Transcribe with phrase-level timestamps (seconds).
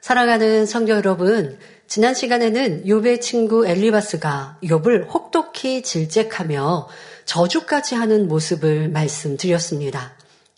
[0.00, 6.88] 사랑하는 성도 여러분, 지난 시간에는 욥의 친구 엘리바스가 욥을 혹독히 질책하며
[7.24, 10.12] 저주까지 하는 모습을 말씀드렸습니다.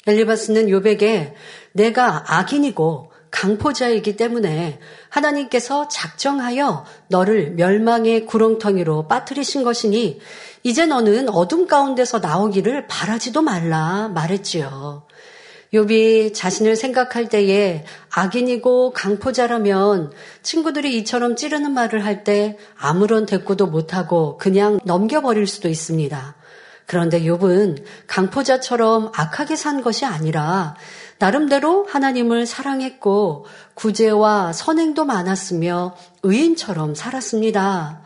[0.06, 1.32] 엘리바스는 욥에게
[1.72, 10.20] 내가 악인이고 강포자이기 때문에 하나님께서 작정하여 너를 멸망의 구렁텅이로 빠뜨리신 것이니
[10.64, 15.04] 이제 너는 어둠 가운데서 나오기를 바라지도 말라 말했지요.
[15.72, 24.36] 욥이 자신을 생각할 때에 악인이고 강포자라면 친구들이 이처럼 찌르는 말을 할 때 아무런 대꾸도 못하고
[24.36, 26.34] 그냥 넘겨버릴 수도 있습니다.
[26.86, 30.74] 그런데 욥은 강포자처럼 악하게 산 것이 아니라
[31.18, 35.94] 나름대로 하나님을 사랑했고 구제와 선행도 많았으며
[36.24, 38.02] 의인처럼 살았습니다.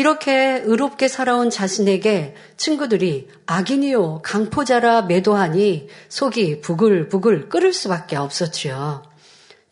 [0.00, 9.02] 이렇게 의롭게 살아온 자신에게 친구들이 악인이요 강포자라 매도하니 속이 부글부글 끓을 수밖에 없었지요.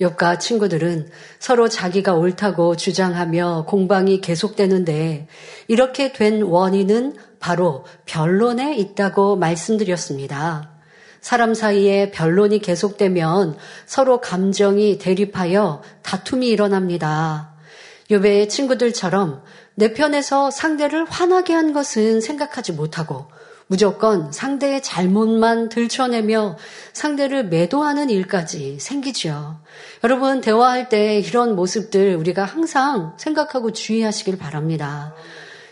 [0.02, 5.28] 욥과 친구들은 서로 자기가 옳다고 주장하며 공방이 계속되는데
[5.66, 10.72] 이렇게 된 원인은 바로 변론에 있다고 말씀드렸습니다.
[11.22, 17.54] 사람 사이에 변론이 계속되면 서로 감정이 대립하여 다툼이 일어납니다.
[18.10, 19.42] 욥의 친구들처럼
[19.78, 23.26] 내 편에서 상대를 화나게 한 것은 생각하지 못하고
[23.68, 26.56] 무조건 상대의 잘못만 들춰내며
[26.92, 29.60] 상대를 매도하는 일까지 생기죠.
[30.02, 35.14] 여러분, 대화할 때 이런 모습들 우리가 항상 생각하고 주의하시길 바랍니다.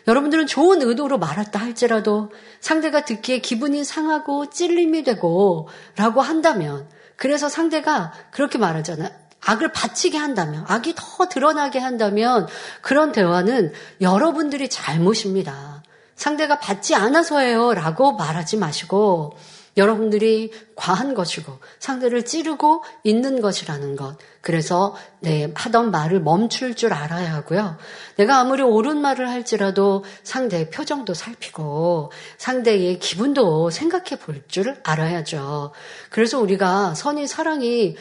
[0.06, 8.12] 여러분들은 좋은 의도로 말했다 할지라도 상대가 듣기에 기분이 상하고 찔림이 되고 라고 한다면 그래서 상대가
[8.30, 9.25] 그렇게 말하잖아요.
[9.40, 12.48] 악을 바치게 한다면, 악이 더 드러나게 한다면
[12.80, 15.82] 그런 대화는 여러분들이 잘못입니다.
[16.16, 19.36] 상대가 받지 않아서예요 라고 말하지 마시고
[19.76, 24.16] 여러분들이 과한 것이고 상대를 찌르고 있는 것이라는 것.
[24.40, 27.76] 그래서 내 하던 말을 멈출 줄 알아야 하고요.
[28.16, 35.72] 내가 아무리 옳은 말을 할지라도 상대의 표정도 살피고 상대의 기분도 생각해 볼 줄 알아야죠.
[36.08, 37.96] 그래서 우리가 선의 사랑이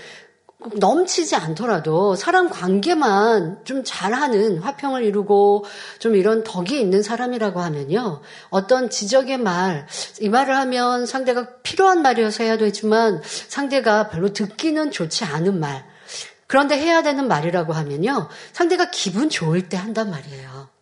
[0.74, 5.66] 넘치지 않더라도 사람 관계만 좀 잘하는 화평을 이루고
[6.00, 8.22] 좀 이런 덕이 있는 사람이라고 하면요.
[8.50, 9.88] 어떤 지적의 말,
[10.22, 15.86] 이 말을 하면 상대가 필요한 말이어서 해야 되지만 상대가 별로 듣기는 좋지 않은 말.
[16.48, 18.30] 그런데 해야 되는 말이라고 하면요.
[18.54, 20.75] 상대가 기분 좋을 때 한단 말이에요.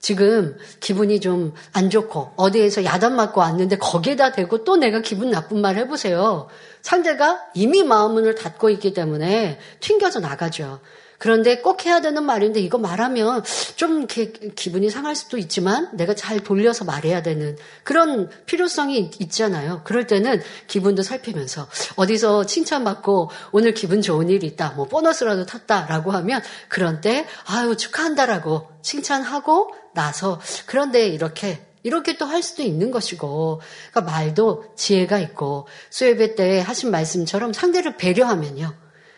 [0.00, 5.60] 지금 기분이 좀 안 좋고 어디에서 야단 맞고 왔는데 거기에다 대고 또 내가 기분 나쁜
[5.60, 6.48] 말 해보세요.
[6.82, 10.80] 상대가 이미 마음문을 닫고 있기 때문에 튕겨져 나가죠.
[11.18, 13.42] 그런데 꼭 해야 되는 말인데 이거 말하면
[13.74, 19.82] 좀 이렇게 기분이 상할 수도 있지만 내가 잘 돌려서 말해야 되는 그런 필요성이 있잖아요.
[19.82, 21.66] 그럴 때는 기분도 살피면서
[21.96, 24.74] 어디서 칭찬받고 오늘 기분 좋은 일이 있다.
[24.76, 32.42] 뭐 보너스라도 탔다라고 하면 그런 때 아유 축하한다라고 칭찬하고 나서 그런데 이렇게 이렇게 또 할
[32.42, 33.60] 수도 있는 것이고,
[33.92, 38.74] 그러니까 말도 지혜가 있고, 수예배 때 하신 말씀처럼 상대를 배려하면요.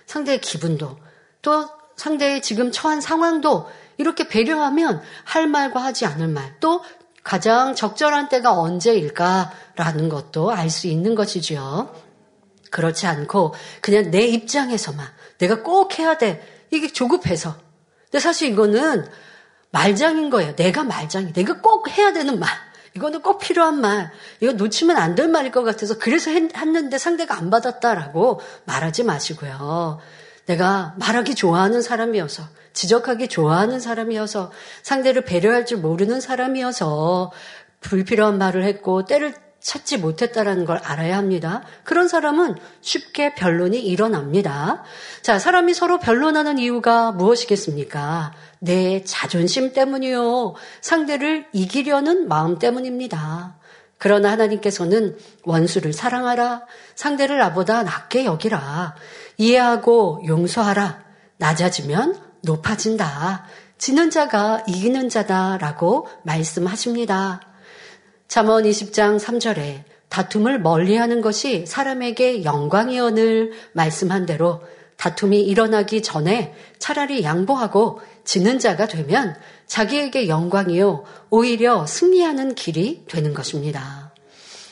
[0.07, 0.99] 상대의 기분도,
[1.43, 6.83] 또 상대의 지금 처한 상황도 이렇게 배려하면 할 말과 하지 않을 말, 또
[7.23, 11.95] 가장 적절한 때가 언제일까라는 것도 알 수 있는 것이지요.
[12.71, 15.07] 그렇지 않고 그냥 내 입장에서만
[15.39, 16.67] 내가 꼭 해야 돼.
[16.71, 17.57] 이게 조급해서.
[18.05, 19.07] 근데 사실 이거는
[19.71, 20.55] 말장인 거예요.
[20.57, 21.33] 내가 말장이.
[21.33, 22.49] 내가 꼭 해야 되는 말.
[22.95, 24.11] 이거는 꼭 필요한 말.
[24.41, 30.01] 이거 놓치면 안 될 말일 것 같아서 그래서 했는데 상대가 안 받았다라고 말하지 마시고요.
[30.47, 32.43] 내가 말하기 좋아하는 사람이어서,
[32.73, 34.51] 지적하기 좋아하는 사람이어서,
[34.83, 37.31] 상대를 배려할 줄 모르는 사람이어서
[37.81, 41.63] 불필요한 말을 했고 때를 찾지 못했다라는 걸 알아야 합니다.
[41.85, 44.83] 그런 사람은 쉽게 변론이 일어납니다.
[45.23, 48.33] 자, 사람이 서로 변론하는 이유가 무엇이겠습니까?
[48.59, 50.55] 내 자존심 때문이요.
[50.81, 53.59] 상대를 이기려는 마음 때문입니다.
[53.99, 56.63] 그러나 하나님께서는 원수를 사랑하라.
[56.95, 58.95] 상대를 나보다 낮게 여기라.
[59.37, 61.05] 이해하고 용서하라.
[61.37, 63.45] 낮아지면 높아진다.
[63.77, 67.41] 지는 자가 이기는 자다라고 말씀하십니다.
[68.31, 74.63] 잠언 20장 3절에 다툼을 멀리하는 것이 사람에게 영광이언을 말씀한 대로
[74.97, 79.35] 다툼이 일어나기 전에 차라리 양보하고 지는 자가 되면
[79.67, 84.15] 자기에게 영광이요 오히려 승리하는 길이 되는 것입니다.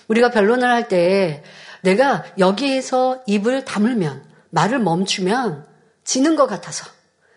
[0.06, 1.42] 우리가 변론을 할 때
[1.82, 5.66] 내가 여기에서 입을 다물면 말을 멈추면
[6.04, 6.88] 지는 것 같아서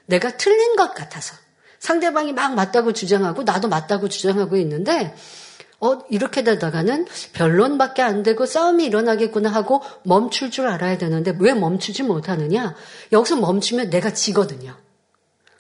[0.06, 1.36] 내가 틀린 것 같아서
[1.80, 5.16] 상대방이 막 맞다고 주장하고 나도 맞다고 주장하고 있는데
[5.82, 12.04] 어, 이렇게 되다가는 변론밖에 안 되고 싸움이 일어나겠구나 하고 멈출 줄 알아야 되는데 왜 멈추지
[12.04, 12.76] 못하느냐?
[13.12, 14.76] 여기서 멈추면 내가 지거든요.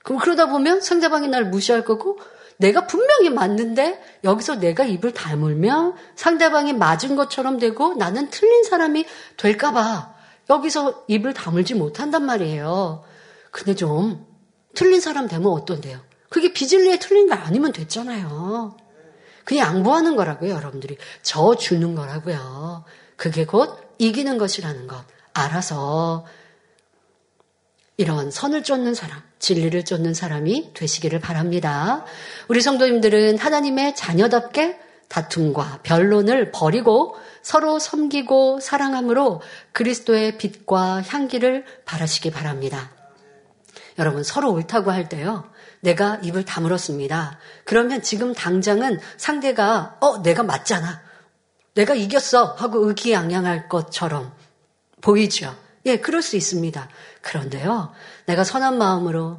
[0.03, 2.19] 그럼 그러다 보면 상대방이 날 무시할 거고
[2.57, 9.05] 내가 분명히 맞는데 여기서 내가 입을 다물면 상대방이 맞은 것처럼 되고 나는 틀린 사람이
[9.37, 10.13] 될까봐
[10.51, 13.03] 여기서 입을 다물지 못한단 말이에요.
[13.49, 14.27] 근데 좀
[14.75, 15.99] 틀린 사람 되면 어떤데요?
[16.29, 18.77] 그게 비질리에 틀린 거 아니면 됐잖아요.
[19.43, 20.97] 그냥 양보하는 거라고요, 여러분들이.
[21.21, 22.83] 저 주는 거라고요.
[23.15, 25.03] 그게 곧 이기는 것이라는 것.
[25.33, 26.25] 알아서
[27.97, 32.05] 이런 선을 쫓는 사람, 진리를 쫓는 사람이 되시기를 바랍니다.
[32.47, 39.41] 우리 성도님들은 하나님의 자녀답게 다툼과 변론을 버리고 서로 섬기고 사랑함으로
[39.73, 42.91] 그리스도의 빛과 향기를 바라시기 바랍니다.
[43.99, 45.50] 여러분, 서로 옳다고 할 때요.
[45.81, 47.37] 내가 입을 다물었습니다.
[47.65, 51.01] 그러면 지금 당장은 상대가, 어, 내가 맞잖아.
[51.73, 52.55] 내가 이겼어.
[52.57, 54.31] 하고 의기양양할 것처럼
[55.01, 55.55] 보이죠.
[55.85, 56.89] 예, 그럴 수 있습니다.
[57.21, 57.91] 그런데요,
[58.25, 59.37] 내가 선한 마음으로,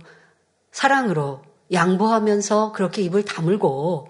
[0.73, 1.43] 사랑으로,
[1.73, 4.09] 양보하면서 그렇게 입을 다물고,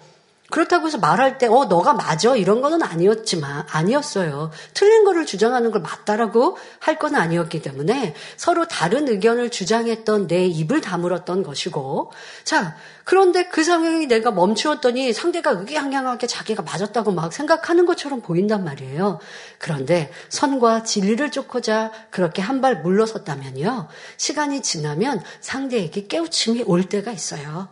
[0.52, 2.36] 그렇다고 해서 말할 때, 어, 너가 맞아.
[2.36, 4.50] 이런 거는 아니었지만, 아니었어요.
[4.74, 10.80] 틀린 거를 주장하는 걸 맞다라고 할 건 아니었기 때문에 서로 다른 의견을 주장했던 내 입을
[10.82, 12.12] 다물었던 것이고,
[12.44, 19.18] 자, 그런데 그 상황이 내가 멈추었더니 상대가 의기양양하게 자기가 맞았다고 막 생각하는 것처럼 보인단 말이에요.
[19.58, 23.88] 그런데 선과 진리를 쫓고자 그렇게 한 발 물러섰다면요.
[24.18, 27.68] 시간이 지나면 상대에게 깨우침이 올 때가 있어요.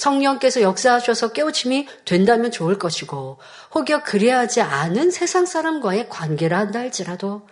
[0.00, 3.36] 성령께서 역사하셔서 깨우침이 된다면 좋을 것이고
[3.74, 7.42] 혹여 그리하지 않은 세상 사람과의 관계라 한다 할지라도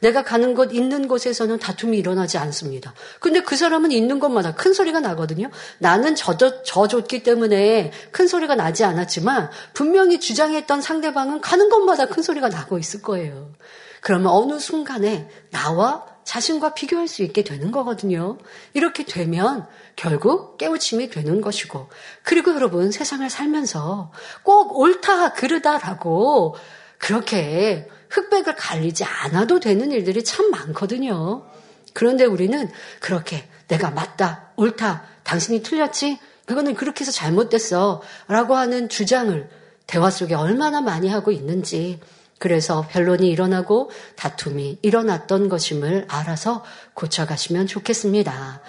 [0.00, 2.92] 내가 가는 곳 있는 곳에서는 다툼이 일어나지 않습니다.
[3.20, 5.48] 근데 그 사람은 있는 곳마다 큰 소리가 나거든요.
[5.78, 12.48] 나는 져줬, 졌기 때문에 큰 소리가 나지 않았지만 분명히 주장했던 상대방은 가는 곳마다 큰 소리가
[12.48, 13.52] 나고 있을 거예요.
[14.00, 18.38] 그러면 어느 순간에 나와 자신과 비교할 수 있게 되는 거거든요.
[18.74, 19.66] 이렇게 되면
[19.96, 21.88] 결국 깨우침이 되는 것이고,
[22.22, 26.56] 그리고 여러분 세상을 살면서 꼭 옳다, 그르다라고
[26.98, 31.44] 그렇게 흑백을 갈리지 않아도 되는 일들이 참 많거든요.
[31.92, 32.70] 그런데 우리는
[33.00, 36.18] 그렇게 내가 맞다, 옳다, 당신이 틀렸지?
[36.46, 38.02] 그거는 그렇게 해서 잘못됐어.
[38.28, 39.48] 라고 하는 주장을
[39.86, 42.00] 대화 속에 얼마나 많이 하고 있는지
[42.42, 48.60] 그래서 변론이 일어나고 다툼이 일어났던 것임을 알아서 고쳐가시면 좋겠습니다.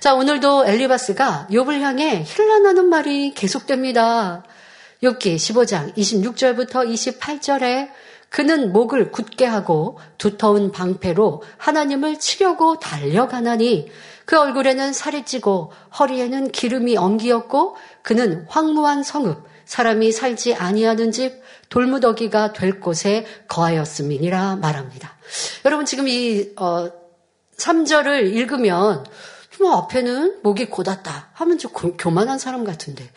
[0.00, 4.44] 자, 오늘도 엘리바스가 욥을 향해 힐난하는 말이 계속됩니다.
[5.02, 7.88] 욥기 15장 26절부터 28절에
[8.28, 13.90] 그는 목을 굳게 하고 두터운 방패로 하나님을 치려고 달려가나니
[14.26, 21.41] 그 얼굴에는 살이 찌고 허리에는 기름이 엉기었고 그는 황무한 성읍 사람이 살지 아니하는 집
[21.72, 25.16] 돌무더기가 될 곳에 거하였음이니라 말합니다.
[25.64, 26.90] 여러분 지금 이 어,
[27.56, 29.06] 3절을 읽으면
[29.58, 33.10] 뭐 앞에는 목이 곧았다 하면 좀 교만한 사람 같은데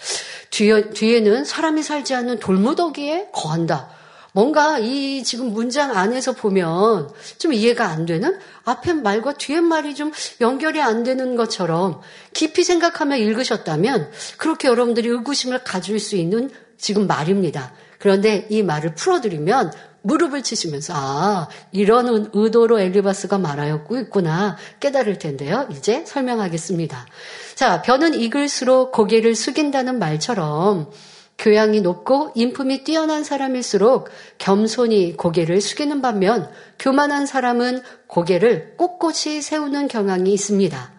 [0.52, 3.90] 뒤에, 뒤에는 사람이 살지 않는 돌무더기에 거한다.
[4.32, 10.14] 뭔가 이 지금 문장 안에서 보면 좀 이해가 안 되는 앞에 말과 뒤에 말이 좀
[10.40, 12.00] 연결이 안 되는 것처럼
[12.32, 17.74] 깊이 생각하며 읽으셨다면 그렇게 여러분들이 의구심을 가질 수 있는 지금 말입니다.
[18.00, 19.72] 그런데 이 말을 풀어드리면
[20.02, 25.68] 무릎을 치시면서 아 이런 의도로 엘리바스가 말하였고 있구나 깨달을 텐데요.
[25.72, 27.08] 이제 설명하겠습니다.
[27.56, 30.92] 자 변은 익을수록 고개를 숙인다는 말처럼
[31.38, 40.32] 교양이 높고 인품이 뛰어난 사람일수록 겸손히 고개를 숙이는 반면 교만한 사람은 고개를 꼿꼿이 세우는 경향이
[40.32, 40.92] 있습니다.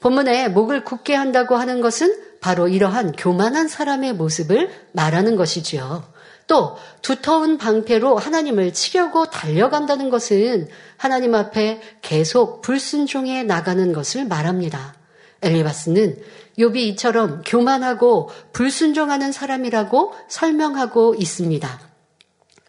[0.00, 6.11] 본문에 목을 굳게 한다고 하는 것은 바로 이러한 교만한 사람의 모습을 말하는 것이지요.
[6.52, 10.68] 또 두터운 방패로 하나님을 치려고 달려간다는 것은
[10.98, 14.94] 하나님 앞에 계속 불순종해 나가는 것을 말합니다.
[15.40, 16.18] 엘리바스는
[16.58, 21.80] 욥이 이처럼 교만하고 불순종하는 사람이라고 설명하고 있습니다.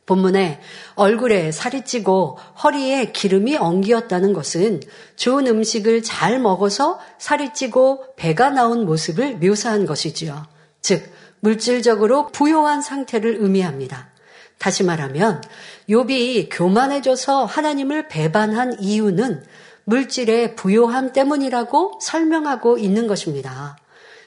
[0.05, 0.61] 본문에
[0.95, 4.79] 얼굴에 살이 찌고 허리에 기름이 엉기었다는 것은
[5.17, 10.45] 좋은 음식을 잘 먹어서 살이 찌고 배가 나온 모습을 묘사한 것이지요.
[10.81, 11.03] 즉
[11.43, 14.07] 물질적으로 부요한 상태를 의미합니다.
[14.59, 15.43] 다시 말하면
[15.89, 19.43] 욥이 교만해져서 하나님을 배반한 이유는
[19.83, 23.75] 물질의 부요함 때문이라고 설명하고 있는 것입니다.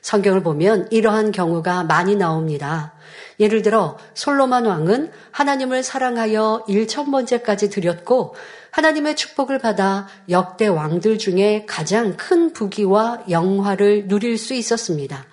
[0.03, 2.93] 성경을 보면 이러한 경우가 많이 나옵니다.
[3.41, 8.35] 예를 들어 솔로몬 왕은 하나님을 사랑하여 1천번째까지 드렸고
[8.73, 15.25] 하나님의 축복을 받아 역대 왕들 중에 가장 큰 부귀와 영화를 누릴 수 있었습니다.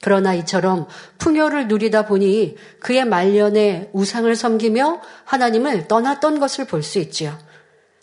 [0.00, 0.86] 그러나 이처럼
[1.18, 7.36] 풍요를 누리다 보니 그의 말년에 우상을 섬기며 하나님을 떠났던 것을 볼 수 있지요.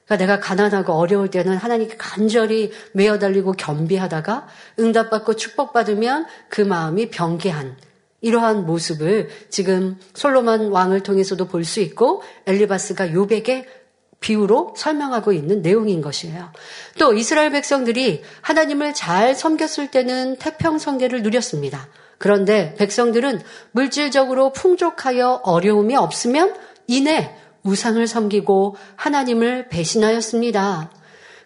[0.06, 4.48] 그러니까 내가 가난하고 어려울 때는 하나님께 간절히 매어달리고 겸비하다가
[4.80, 7.78] 응답받고 축복받으면 그 마음이 병개한
[8.22, 13.66] 이러한 모습을 지금 솔로몬 왕을 통해서도 볼 수 있고 엘리바스가 요백의
[14.26, 16.52] 비유로 설명하고 있는 내용인 것이에요.
[16.98, 21.88] 또 이스라엘 백성들이 하나님을 잘 섬겼을 때는 태평성계를 누렸습니다.
[22.18, 23.42] 그런데 백성들은
[23.72, 26.56] 물질적으로 풍족하여 어려움이 없으면
[26.88, 30.92] 이내 우상을 섬기고 하나님을 배신하였습니다.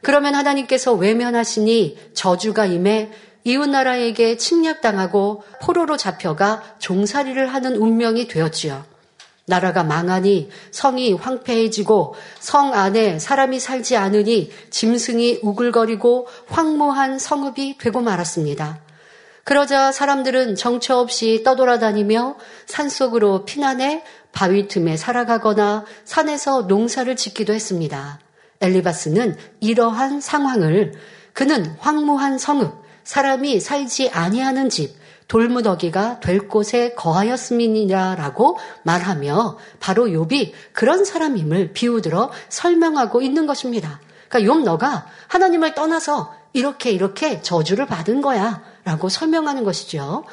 [0.02, 3.12] 그러면 하나님께서 외면하시니 저주가 임해
[3.44, 8.86] 이웃나라에게 침략당하고 포로로 잡혀가 종살이를 하는 운명이 되었지요.
[9.50, 18.80] 나라가 망하니 성이 황폐해지고 성 안에 사람이 살지 않으니 짐승이 우글거리고 황무한 성읍이 되고 말았습니다.
[19.44, 22.38] 그러자 사람들은 정처 없이 떠돌아다니며
[22.68, 28.20] 산속으로 피난해 바위 틈에 살아가거나 산에서 농사를 짓기도 했습니다.
[28.62, 30.94] 엘리바스는 이러한 상황을
[31.34, 34.99] 그는 황무한 성읍, 사람이 살지 아니하는 집,
[35.30, 44.02] 돌무더기가 될 곳에 거하였음이니라라고 말하며 바로 욥이 그런 사람임을 비우들어 설명하고 있는 것입니다.
[44.28, 50.26] 그러니까 욥 너가 하나님을 떠나서 이렇게 이렇게 저주를 받은 거야라고 설명하는 것이죠.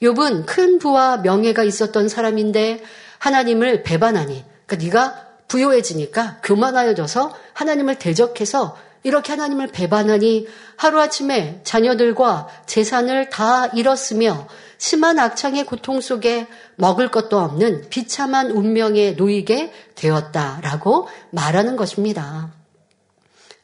[0.00, 2.82] 욥은 큰 부와 명예가 있었던 사람인데
[3.18, 8.76] 하나님을 배반하니 그러니까 네가 부요해지니까 교만하여져서 하나님을 대적해서
[9.06, 14.48] 이렇게 하나님을 배반하니 하루아침에 자녀들과 재산을 다 잃었으며
[14.78, 22.52] 심한 악창의 고통 속에 먹을 것도 없는 비참한 운명에 놓이게 되었다라고 말하는 것입니다.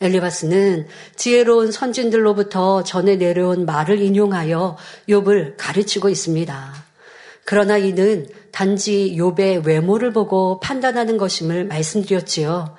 [0.00, 4.76] 엘리바스는 지혜로운 선진들로부터 전해 내려온 말을 인용하여
[5.08, 6.72] 욥을 가르치고 있습니다.
[7.44, 12.76] 그러나 이는 단지 욥의 외모를 보고 판단하는 것임을 말씀드렸지요.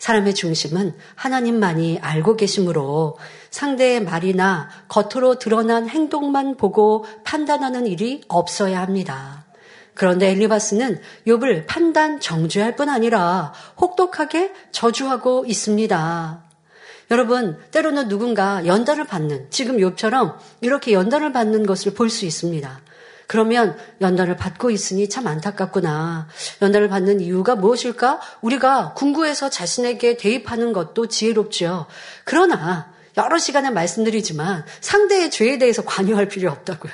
[0.00, 3.18] 사람의 중심은 하나님만이 알고 계시므로
[3.50, 9.44] 상대의 말이나 겉으로 드러난 행동만 보고 판단하는 일이 없어야 합니다.
[9.94, 16.44] 그런데 엘리바스는 욥을 판단 정죄할 뿐 아니라 혹독하게 저주하고 있습니다.
[17.10, 22.80] 여러분, 때로는 누군가 연단을 받는, 지금 욥처럼 이렇게 연단을 받는 것을 볼 수 있습니다.
[23.30, 26.26] 그러면 연단을 받고 있으니 참 안타깝구나.
[26.62, 28.20] 연단을 받는 이유가 무엇일까?
[28.40, 31.86] 우리가 궁구해서 자신에게 대입하는 것도 지혜롭죠.
[32.24, 36.92] 그러나 여러 시간에 말씀드리지만 상대의 죄에 대해서 관여할 필요 없다고요.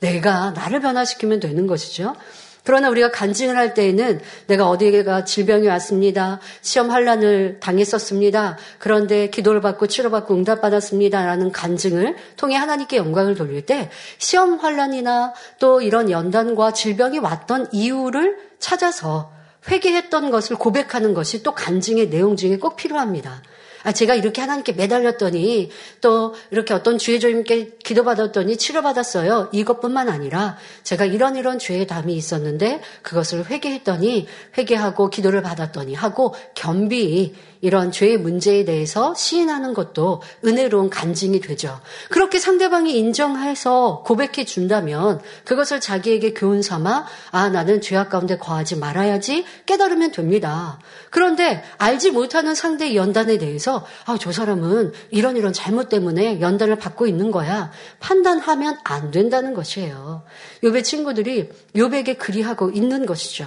[0.00, 2.16] 내가 나를 변화시키면 되는 것이죠.
[2.64, 6.40] 그러나 우리가 간증을 할 때에는 내가 어디에가 질병이 왔습니다.
[6.60, 8.56] 시험 환란을 당했었습니다.
[8.78, 16.10] 그런데 기도를 받고 치료받고 응답받았습니다라는 간증을 통해 하나님께 영광을 돌릴 때 시험 환란이나 또 이런
[16.10, 19.32] 연단과 질병이 왔던 이유를 찾아서
[19.68, 23.42] 회개했던 것을 고백하는 것이 또 간증의 내용 중에 꼭 필요합니다.
[23.84, 25.70] 아, 제가 이렇게 하나님께 매달렸더니
[26.00, 29.50] 또 이렇게 어떤 주의 조님께 기도받았더니 치료받았어요.
[29.52, 37.34] 이것뿐만 아니라 제가 이런 이런 죄의 담이 있었는데 그것을 회개했더니 회개하고 기도를 받았더니 하고 겸비
[37.62, 41.80] 이런 죄의 문제에 대해서 시인하는 것도 은혜로운 간증이 되죠.
[42.10, 49.44] 그렇게 상대방이 인정해서 고백해 준다면 그것을 자기에게 교훈 삼아 아 나는 죄악 가운데 거하지 말아야지
[49.66, 50.78] 깨달으면 됩니다.
[51.10, 57.06] 그런데 알지 못하는 상대의 연단에 대해서 아 저 사람은 이런 이런 잘못 때문에 연단을 받고
[57.06, 57.70] 있는 거야.
[57.98, 60.22] 판단하면 안 된다는 것이에요.
[60.62, 63.46] 요배 친구들이 요백에 그리하고 있는 것이죠.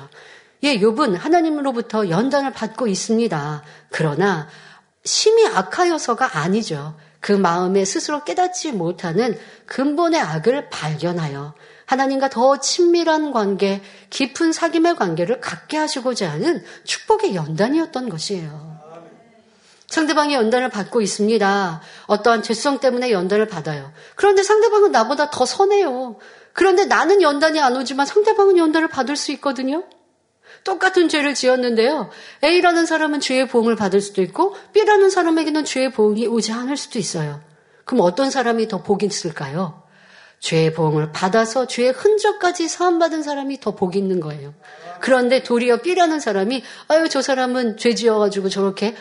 [0.63, 3.63] 예, 욥은 하나님으로부터 연단을 받고 있습니다.
[3.89, 4.47] 그러나
[5.03, 6.95] 심히 악하여서가 아니죠.
[7.19, 11.53] 그 마음에 스스로 깨닫지 못하는 근본의 악을 발견하여
[11.85, 18.75] 하나님과 더 친밀한 관계, 깊은 사귐의 관계를 갖게 하시고자 하는 축복의 연단이었던 것이에요.
[19.87, 21.81] 상대방이 연단을 받고 있습니다.
[22.07, 23.91] 어떠한 죄성 때문에 연단을 받아요.
[24.15, 26.17] 그런데 상대방은 나보다 더 선해요.
[26.53, 29.83] 그런데 나는 연단이 안 오지만 상대방은 연단을 받을 수 있거든요.
[30.65, 32.09] 똑같은 죄를 지었는데요.
[32.43, 37.39] A라는 사람은 죄의 보응을 받을 수도 있고 B라는 사람에게는 죄의 보응이 오지 않을 수도 있어요.
[37.85, 39.83] 그럼 어떤 사람이 더 복이 있을까요?
[40.39, 44.53] 죄의 보응을 받아서 죄의 흔적까지 사함받은 사람이 더 복이 있는 거예요.
[44.99, 48.95] 그런데 도리어 B라는 사람이 아유 저 사람은 죄 지어가지고 저렇게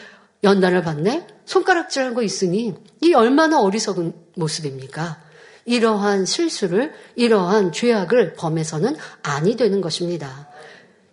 [0.44, 1.26] 연단을 받네?
[1.46, 5.22] 손가락질한 거 있으니 이 얼마나 어리석은 모습입니까?
[5.64, 10.48] 이러한 실수를 이러한 죄악을 범해서는 아니 되는 것입니다.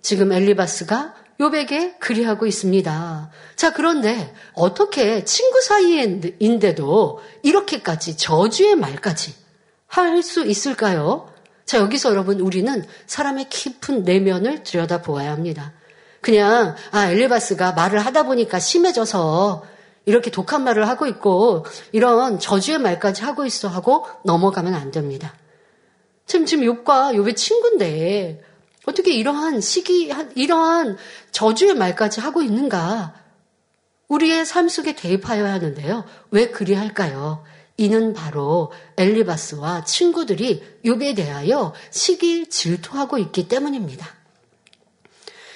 [0.01, 3.31] 지금 엘리바스가 요백에 그리하고 있습니다.
[3.55, 9.33] 자, 그런데 어떻게 친구 사이인데도 이렇게까지 저주의 말까지
[9.87, 11.27] 할 수 있을까요?
[11.65, 15.73] 자, 여기서 여러분 우리는 사람의 깊은 내면을 들여다보아야 합니다.
[16.21, 19.63] 그냥 아 엘리바스가 말을 하다 보니까 심해져서
[20.05, 25.33] 이렇게 독한 말을 하고 있고 이런 저주의 말까지 하고 있어 하고 넘어가면 안 됩니다.
[26.25, 28.43] 지금 지금 욕과 욕의 친구인데
[28.85, 30.97] 어떻게 이러한 시기 이러한
[31.31, 33.13] 저주의 말까지 하고 있는가?
[34.07, 36.05] 우리의 삶 속에 대입하여야 하는데요.
[36.31, 37.43] 왜 그리 할까요?
[37.77, 44.07] 이는 바로 엘리바스와 친구들이 욥에 대하여 시기 질투하고 있기 때문입니다.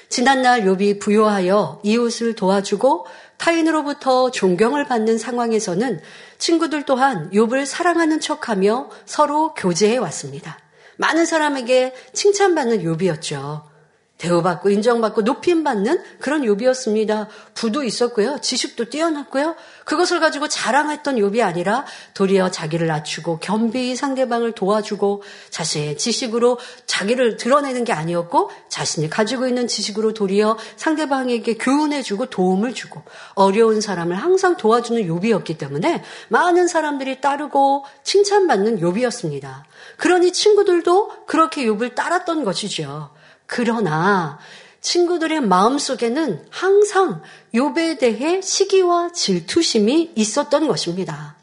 [0.09, 3.05] 지난날 욥이 부요하여 이웃을 도와주고
[3.37, 5.99] 타인으로부터 존경을 받는 상황에서는
[6.37, 10.57] 친구들 또한 욥을 사랑하는 척하며 서로 교제해 왔습니다.
[10.97, 13.74] 많은 사람에게 칭찬받는 욥이었죠.
[14.17, 17.27] 대우받고 인정받고 높임받는 그런 욥이었습니다.
[17.53, 18.39] 부도 있었고요.
[18.41, 19.55] 지식도 뛰어났고요.
[19.83, 27.83] 그것을 가지고 자랑했던 욥이 아니라 도리어 자기를 낮추고 겸비히 상대방을 도와주고 자신의 지식으로 자기를 드러내는
[27.83, 33.01] 게 아니었고 자신이 가지고 있는 지식으로 도리어 상대방에게 교훈해주고 도움을 주고
[33.33, 39.63] 어려운 사람을 항상 도와주는 욥이었기 때문에 많은 사람들이 따르고 칭찬받는 욥이었습니다.
[39.97, 43.09] 그러니 친구들도 그렇게 욥을 따랐던 것이죠.
[43.45, 44.39] 그러나
[44.81, 47.21] 친구들의 마음속에는 항상
[47.53, 51.35] 욥에 대해 시기와 질투심이 있었던 것입니다.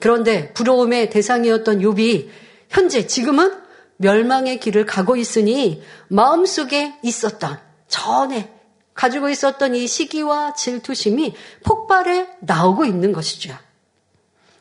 [0.00, 2.28] 그런데 부러움의 대상이었던 욥이
[2.70, 3.60] 현재 지금은
[3.98, 8.52] 멸망의 길을 가고 있으니 마음속에 있었던 전에
[8.94, 11.34] 가지고 있었던 이 시기와 질투심이
[11.64, 13.56] 폭발해 나오고 있는 것이죠.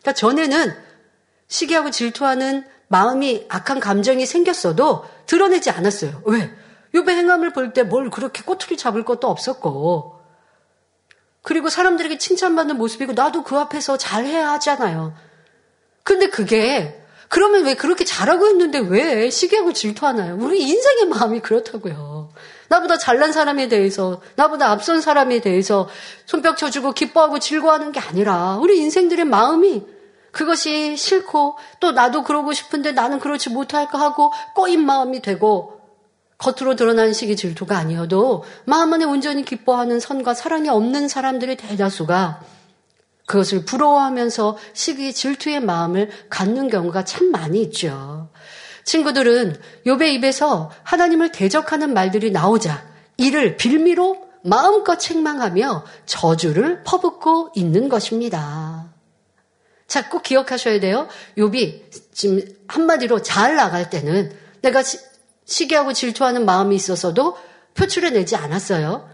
[0.01, 0.75] 그러니까 전에는
[1.47, 6.21] 시기하고 질투하는 마음이 악한 감정이 생겼어도 드러내지 않았어요.
[6.25, 6.51] 왜?
[6.93, 10.19] 요배 행함을 볼 때 뭘 그렇게 꼬투리 잡을 것도 없었고,
[11.41, 15.13] 그리고 사람들에게 칭찬받는 모습이고, 나도 그 앞에서 잘해야 하잖아요.
[16.03, 20.37] 근데 그게, 그러면 왜 그렇게 잘하고 있는데 왜 시기하고 질투하나요?
[20.39, 22.29] 우리 인생의 마음이 그렇다고요.
[22.67, 25.87] 나보다 잘난 사람에 대해서, 나보다 앞선 사람에 대해서
[26.25, 29.83] 손뼉 쳐주고 기뻐하고 즐거워하는 게 아니라, 우리 인생들의 마음이
[30.31, 35.80] 그것이 싫고, 또 나도 그러고 싶은데 나는 그렇지 못할까 하고 꼬인 마음이 되고,
[36.41, 42.41] 겉으로 드러나는 시기 질투가 아니어도 마음 안에 온전히 기뻐하는 선과 사랑이 없는 사람들의 대다수가
[43.27, 48.29] 그것을 부러워하면서 시기 질투의 마음을 갖는 경우가 참 많이 있죠.
[48.83, 52.83] 친구들은 욥의 입에서 하나님을 대적하는 말들이 나오자
[53.17, 58.91] 이를 빌미로 마음껏 책망하며 저주를 퍼붓고 있는 것입니다.
[59.87, 61.07] 자, 꼭 기억하셔야 돼요.
[61.37, 64.81] 욥이 지금 한마디로 잘 나갈 때는 내가
[65.51, 67.37] 시기하고 질투하는 마음이 있어서도
[67.75, 69.09] 표출해내지 않았어요.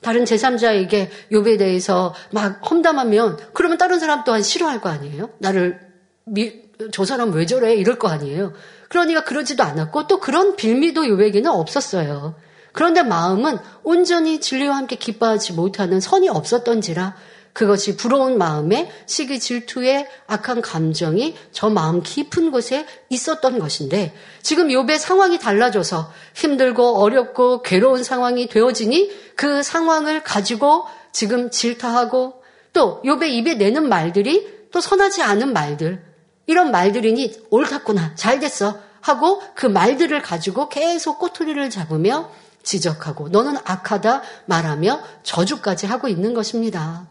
[0.00, 5.30] 다른 제3자에게 욥에 대해서 막 험담하면 그러면 다른 사람 또한 싫어할 거 아니에요?
[5.38, 5.80] 나를
[6.24, 6.52] 미,
[6.92, 7.74] 저 사람 왜 저래?
[7.74, 8.52] 이럴 거 아니에요.
[8.88, 12.36] 그러니까 그러지도 않았고 또 그런 빌미도 욥에게는 없었어요.
[12.72, 17.16] 그런데 마음은 온전히 진리와 함께 기뻐하지 못하는 선이 없었던지라
[17.52, 24.98] 그것이 부러운 마음에 시기 질투의 악한 감정이 저 마음 깊은 곳에 있었던 것인데 지금 욥의
[24.98, 33.54] 상황이 달라져서 힘들고 어렵고 괴로운 상황이 되어지니 그 상황을 가지고 지금 질타하고 또 욥의 입에
[33.54, 36.04] 내는 말들이 또 선하지 않은 말들
[36.46, 42.30] 이런 말들이니 옳았구나 잘 됐어 하고 그 말들을 가지고 계속 꼬투리를 잡으며
[42.62, 47.08] 지적하고 너는 악하다 말하며 저주까지 하고 있는 것입니다.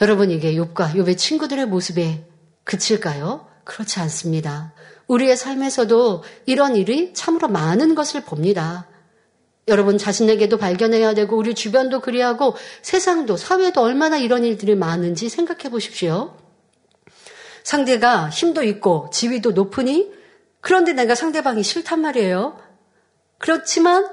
[0.00, 2.24] 여러분 이게 욥과 욥의 친구들의 모습에
[2.64, 3.46] 그칠까요?
[3.64, 4.72] 그렇지 않습니다.
[5.06, 8.88] 우리의 삶에서도 이런 일이 참으로 많은 것을 봅니다.
[9.68, 16.36] 여러분 자신에게도 발견해야 되고 우리 주변도 그리하고 세상도 사회도 얼마나 이런 일들이 많은지 생각해 보십시오.
[17.62, 20.10] 상대가 힘도 있고 지위도 높으니
[20.60, 22.58] 그런데 내가 상대방이 싫단 말이에요.
[23.38, 24.08] 그렇지만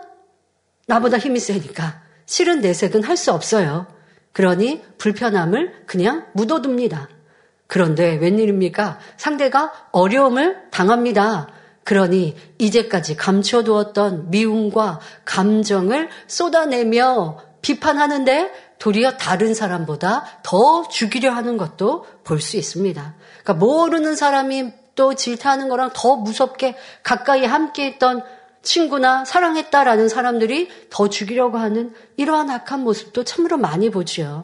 [0.86, 3.96] 나보다 힘이 세니까 실은 내색은 할 수 없어요.
[4.38, 7.10] 그러니 불편함을 그냥 묻어둡니다.
[7.65, 9.00] 그런데 웬일입니까?
[9.17, 11.47] 상대가 어려움을 당합니다.
[11.84, 22.39] 그러니 이제까지 감춰두었던 미움과 감정을 쏟아내며 비판하는데 도리어 다른 사람보다 더 죽이려 하는 것도 볼
[22.39, 23.15] 수 있습니다.
[23.41, 28.21] 그러니까 모르는 사람이 또 질타하는 거랑 더 무섭게 가까이 함께 있던
[28.62, 34.43] 친구나 사랑했다라는 사람들이 더 죽이려고 하는 이러한 악한 모습도 참으로 많이 보지요.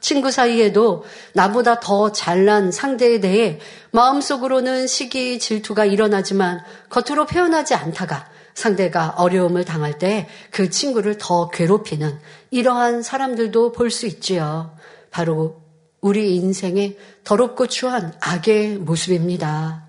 [0.00, 3.60] 친구 사이에도 나보다 더 잘난 상대에 대해
[3.92, 12.18] 마음속으로는 시기 질투가 일어나지만 겉으로 표현하지 않다가 상대가 어려움을 당할 때 그 친구를 더 괴롭히는
[12.50, 14.74] 이러한 사람들도 볼 수 있지요.
[15.10, 15.60] 바로
[16.00, 19.86] 우리 인생의 더럽고 추한 악의 모습입니다.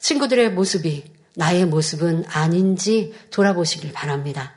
[0.00, 4.54] 친구들의 모습이 나의 모습은 아닌지 돌아보시길 바랍니다.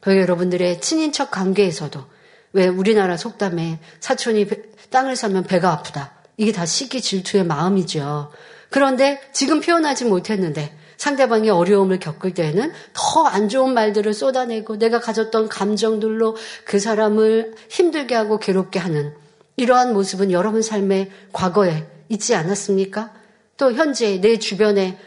[0.00, 2.04] 그 여러분들의 친인척 관계에서도
[2.52, 4.46] 왜 우리나라 속담에 사촌이
[4.90, 6.12] 땅을 사면 배가 아프다.
[6.36, 8.32] 이게 다 시기 질투의 마음이죠.
[8.70, 15.48] 그런데 지금 표현하지 못했는데 상대방이 어려움을 겪을 때에는 더 안 좋은 말들을 쏟아내고 내가 가졌던
[15.48, 19.14] 감정들로 그 사람을 힘들게 하고 괴롭게 하는
[19.56, 23.12] 이러한 모습은 여러분 삶의 과거에 있지 않았습니까?
[23.56, 24.98] 또 현재 내 주변에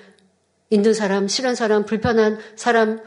[0.74, 3.00] 있는 사람, 싫은 사람, 불편한 사람,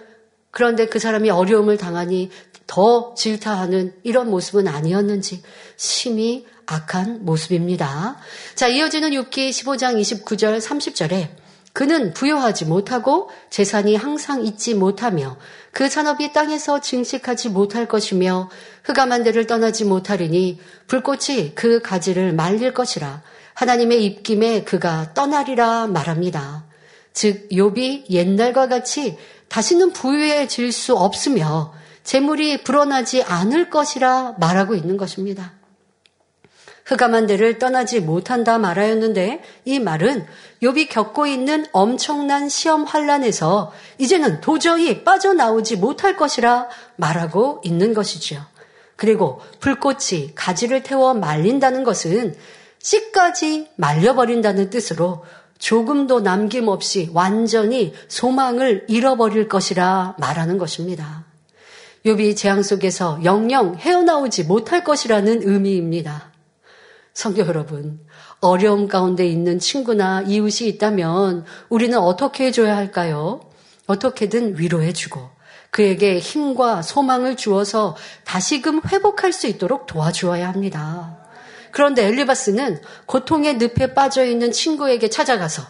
[0.52, 2.30] 그런데 그 사람이 어려움을 당하니
[2.68, 5.42] 더 질타하는 이런 모습은 아니었는지
[5.76, 8.18] 심히 악한 모습입니다.
[8.54, 11.28] 자, 이어지는 6기 15장 29절 30절에
[11.72, 15.36] 그는 부여하지 못하고 재산이 항상 있지 못하며
[15.72, 18.48] 그 산업이 땅에서 증식하지 못할 것이며
[18.84, 23.22] 흑암한 데를 떠나지 못하리니 불꽃이 그 가지를 말릴 것이라
[23.54, 26.64] 하나님의 입김에 그가 떠나리라 말합니다.
[27.16, 29.16] 즉 욥이 옛날과 같이
[29.48, 31.72] 다시는 부유해질 수 없으며
[32.04, 35.54] 재물이 불어나지 않을 것이라 말하고 있는 것입니다.
[36.84, 40.26] 흑암한 데를 떠나지 못한다 말하였는데 이 말은
[40.62, 48.44] 욥이 겪고 있는 엄청난 시험 환란에서 이제는 도저히 빠져나오지 못할 것이라 말하고 있는 것이지요.
[48.94, 52.36] 그리고 불꽃이 가지를 태워 말린다는 것은
[52.78, 55.24] 씨까지 말려버린다는 뜻으로
[55.58, 61.24] 조금도 남김없이 완전히 소망을 잃어버릴 것이라 말하는 것입니다.
[62.04, 66.30] 욥이 재앙 속에서 영영 헤어나오지 못할 것이라는 의미입니다.
[67.14, 68.00] 성도 여러분,
[68.40, 73.40] 어려움 가운데 있는 친구나 이웃이 있다면 우리는 어떻게 해줘야 할까요?
[73.86, 75.36] 어떻게든 위로해주고
[75.70, 81.25] 그에게 힘과 소망을 주어서 다시금 회복할 수 있도록 도와주어야 합니다.
[81.76, 85.62] 그런데 엘리바스는 고통의 늪에 빠져 있는 친구에게 찾아가서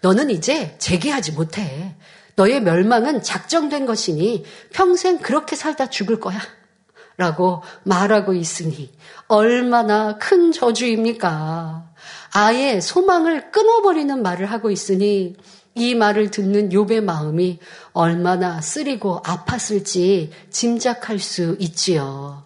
[0.00, 1.94] 너는 이제 재기하지 못해.
[2.34, 6.40] 너의 멸망은 작정된 것이니 평생 그렇게 살다 죽을 거야.
[7.16, 8.92] 라고 말하고 있으니
[9.28, 11.88] 얼마나 큰 저주입니까?
[12.32, 15.36] 아예 소망을 끊어버리는 말을 하고 있으니
[15.76, 17.60] 이 말을 듣는 욥의 마음이
[17.92, 22.43] 얼마나 쓰리고 아팠을지 짐작할 수 있지요.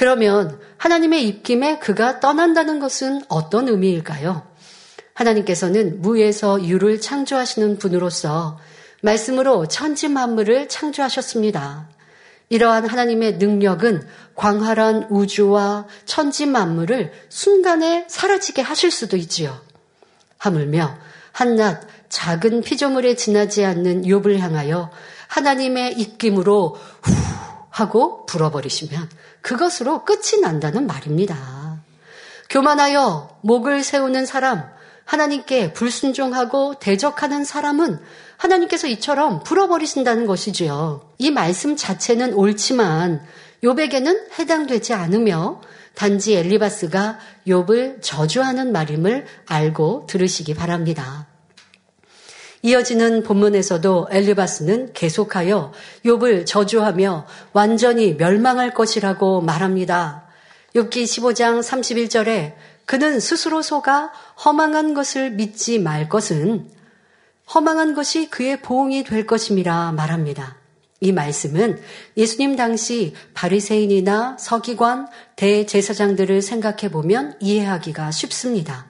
[0.00, 4.48] 그러면 하나님의 입김에 그가 떠난다는 것은 어떤 의미일까요?
[5.12, 8.58] 하나님께서는 무에서 유를 창조하시는 분으로서
[9.02, 11.90] 말씀으로 천지 만물을 창조하셨습니다.
[12.48, 19.60] 이러한 하나님의 능력은 광활한 우주와 천지 만물을 순간에 사라지게 하실 수도 있지요.
[20.38, 20.96] 하물며
[21.32, 24.90] 한낱 작은 피조물에 지나지 않는 욥을 향하여
[25.28, 27.39] 하나님의 입김으로 후
[27.80, 29.08] 하고 불어버리시면
[29.40, 31.80] 그것으로 끝이 난다는 말입니다.
[32.48, 34.68] 교만하여 목을 세우는 사람,
[35.04, 38.00] 하나님께 불순종하고 대적하는 사람은
[38.36, 41.12] 하나님께서 이처럼 불어버리신다는 것이지요.
[41.18, 43.24] 이 말씀 자체는 옳지만
[43.62, 45.60] 욥에게는 해당되지 않으며
[45.94, 51.29] 단지 엘리바스가 욥을 저주하는 말임을 알고 들으시기 바랍니다.
[52.62, 55.72] 이어지는 본문에서도 엘리바스는 계속하여
[56.04, 60.24] 욥을 저주하며 완전히 멸망할 것이라고 말합니다.
[60.74, 64.12] 욥기 15장 31절에 그는 스스로 속아
[64.44, 66.68] 허망한 것을 믿지 말 것은
[67.54, 70.56] 허망한 것이 그의 보응이 될 것임이라 말합니다.
[71.00, 71.80] 이 말씀은
[72.16, 78.89] 예수님 당시 바리새인이나 서기관, 대제사장들을 생각해 보면 이해하기가 쉽습니다.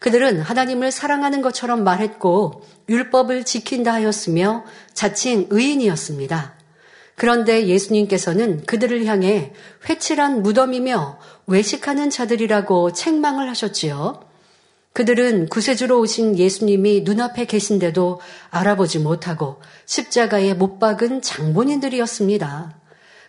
[0.00, 6.54] 그들은 하나님을 사랑하는 것처럼 말했고 율법을 지킨다 하였으며 자칭 의인이었습니다.
[7.16, 9.52] 그런데 예수님께서는 그들을 향해
[9.88, 14.22] 회칠한 무덤이며 외식하는 자들이라고 책망을 하셨지요.
[14.94, 22.79] 그들은 구세주로 오신 예수님이 눈앞에 계신데도 알아보지 못하고 십자가에 못 박은 장본인들이었습니다.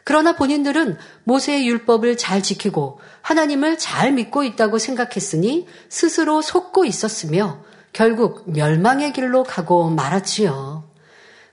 [0.04, 8.44] 그러나 본인들은 모세의 율법을 잘 지키고 하나님을 잘 믿고 있다고 생각했으니 스스로 속고 있었으며 결국
[8.50, 10.90] 멸망의 길로 가고 말았지요.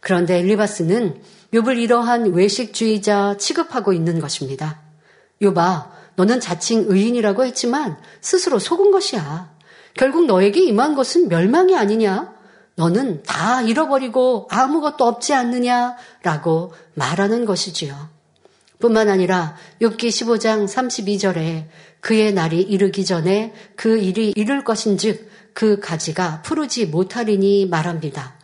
[0.01, 1.21] 그런데 엘리바스는
[1.53, 4.81] 욥을 이러한 외식주의자 취급하고 있는 것입니다.
[5.43, 9.51] 욥아, 너는 자칭 의인이라고 했지만 스스로 속은 것이야.
[9.95, 12.35] 결국 너에게 임한 것은 멸망이 아니냐?
[12.77, 18.18] 너는 다 잃어버리고 아무것도 없지 않느냐라고 말하는 것이지요.
[18.79, 21.65] 뿐만 아니라 욥기 15장 32절에
[22.01, 28.39] 그의 날이 이르기 전에 그 일이 이룰 것인즉 그 가지가 푸르지 못하리니 말합니다.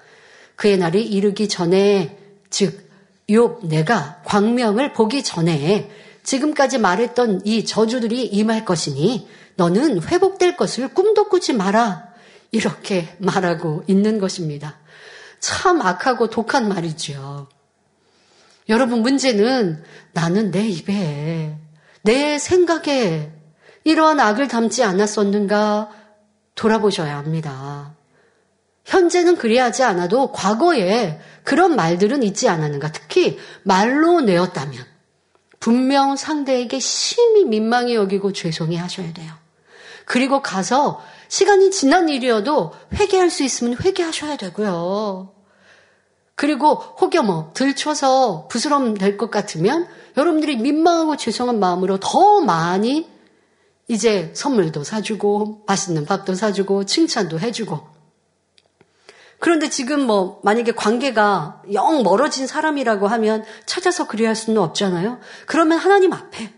[0.57, 2.19] 그의 날이 이르기 전에
[2.51, 2.85] 즉
[3.29, 5.91] 욥 내가 광명을 보기 전에
[6.23, 12.09] 지금까지 말했던 이 저주들이 임할 것이니 너는 회복될 것을 꿈도 꾸지 마라.
[12.51, 14.79] 이렇게 말하고 있는 것입니다.
[15.41, 17.49] 참 악하고 독한 말이죠.
[18.69, 21.57] 여러분 문제는 나는 내 입에
[22.03, 23.31] 내 생각에
[23.85, 25.91] 이러한 악을 담지 않았었는가
[26.55, 27.95] 돌아보셔야 합니다.
[28.85, 32.93] 현재는 그리하지 않아도 과거에 그런 말들은 있지 않았는가.
[32.93, 34.85] 특히 말로 내었다면
[35.61, 39.33] 분명 상대에게 심히 민망히 여기고 죄송해 하셔야 돼요.
[40.05, 45.34] 그리고 가서 시간이 지난 일이어도 회개할 수 있으면 회개하셔야 되고요.
[46.37, 53.09] 그리고 혹여 뭐 들춰서 부스럼 될 것 같으면 여러분들이 민망하고 죄송한 마음으로 더 많이
[53.87, 57.95] 이제 선물도 사주고 맛있는 밥도 사주고 칭찬도 해주고
[59.39, 65.21] 그런데 지금 뭐 만약에 관계가 영 멀어진 사람이라고 하면 찾아서 그리할 수는 없잖아요.
[65.47, 66.51] 그러면 하나님 앞에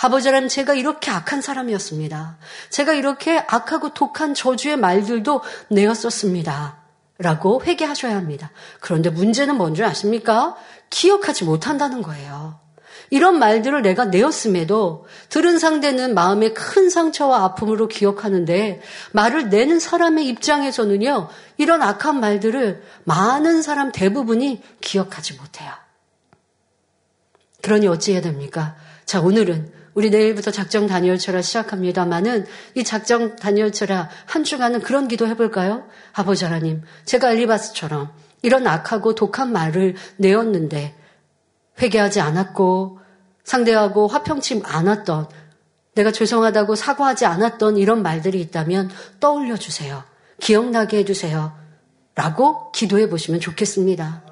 [0.00, 2.38] 아버지 하나님 제가 이렇게 악한 사람이었습니다.
[2.70, 6.77] 제가 이렇게 악하고 독한 저주의 말들도 내었었습니다.
[7.18, 8.52] 라고 회개하셔야 합니다.
[8.80, 10.56] 그런데 문제는 뭔지 아십니까?
[10.88, 12.60] 기억하지 못한다는 거예요.
[13.10, 18.80] 이런 말들을 내가 내었음에도 들은 상대는 마음의 큰 상처와 아픔으로 기억하는데
[19.12, 25.72] 말을 내는 사람의 입장에서는요, 이런 악한 말들을 많은 사람 대부분이 기억하지 못해요.
[27.62, 28.76] 그러니 어찌해야 됩니까?
[29.06, 35.88] 자, 오늘은 우리 내일부터 작정 다니엘처라 시작합니다만은 이 작정 다니엘처라 한 주간은 그런 기도 해볼까요?
[36.12, 38.08] 아버지 하나님, 제가 엘리바스처럼
[38.42, 40.94] 이런 악하고 독한 말을 내었는데
[41.82, 43.00] 회개하지 않았고
[43.42, 45.30] 상대하고 화평치 않았던
[45.96, 50.04] 내가 죄송하다고 사과하지 않았던 이런 말들이 있다면 떠올려 주세요.
[50.38, 51.58] 기억나게 해주세요.
[52.14, 54.27] 라고 기도해 보시면 좋겠습니다.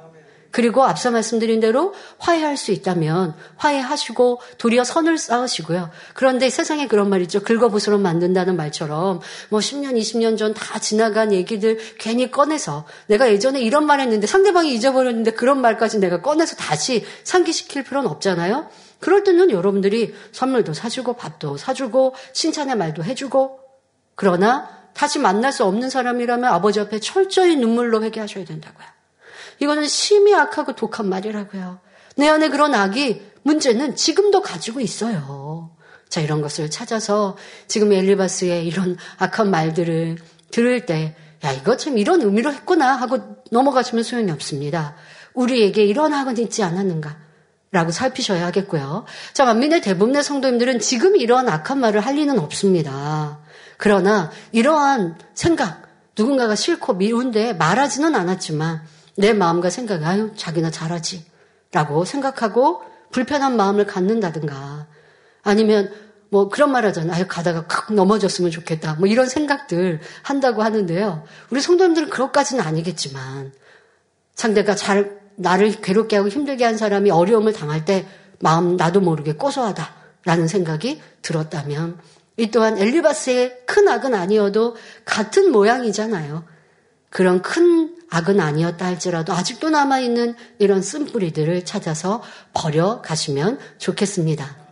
[0.57, 5.91] 그리고 앞서 말씀드린 대로 화해할 수 있다면 화해하시고 도리어 선을 쌓으시고요.
[6.15, 7.43] 그런데 세상에 그런 말 있죠.
[7.43, 13.85] 긁어부스럼 만든다는 말처럼 뭐 10년, 20년 전 다 지나간 얘기들 괜히 꺼내서 내가 예전에 이런
[13.85, 18.71] 말 했는데 상대방이 잊어버렸는데 그런 말까지 내가 꺼내서 다시 상기시킬 필요는 없잖아요.
[18.99, 23.61] 그럴 때는 여러분들이 선물도 사주고 밥도 사주고 칭찬의 말도 해주고
[24.15, 28.96] 그러나 다시 만날 수 없는 사람이라면 아버지 앞에 철저히 눈물로 회개하셔야 된다고요.
[29.59, 31.81] 이거는 심히 악하고 독한 말이라고요.
[32.17, 35.71] 내 안에 그런 악이 문제는 지금도 가지고 있어요.
[36.09, 40.19] 자, 이런 것을 찾아서 지금 엘리바스의 이런 악한 말들을
[40.51, 44.95] 들을 때, 야, 이거 참 이런 의미로 했구나 하고 넘어가시면 소용이 없습니다.
[45.35, 47.17] 우리에게 이런 악은 있지 않았는가?
[47.73, 49.05] 라고 살피셔야 하겠고요.
[49.35, 53.41] 자, 만민의 대부분의 성도님들은 지금 이러한 악한 말을 할 리는 없습니다.
[53.77, 55.83] 그러나 이러한 생각,
[56.17, 58.83] 누군가가 싫고 미운데 말하지는 않았지만
[59.17, 61.25] 내 마음과 생각이 아유 자기나 잘하지
[61.73, 64.87] 라고 생각하고 불편한 마음을 갖는다든가
[65.43, 65.93] 아니면
[66.29, 67.13] 뭐 그런 말 하잖아요.
[67.15, 68.95] 아유 가다가 칵 넘어졌으면 좋겠다.
[68.95, 71.25] 뭐 이런 생각들 한다고 하는데요.
[71.51, 73.53] 우리 성도님들은 그것까지는 아니겠지만
[74.35, 78.07] 상대가 잘 나를 괴롭게 하고 힘들게 한 사람이 어려움을 당할 때
[78.41, 81.99] 마음 나도 모르게 고소하다라는 생각이 들었다면
[82.39, 86.45] 이 또한 엘리바스의 큰 악은 아니어도 같은 모양이잖아요.
[87.11, 94.67] 그런 큰 악은 아니었다 할지라도 아직도 남아있는 이런 쓴뿌리들을 찾아서 버려 가시면 좋겠습니다.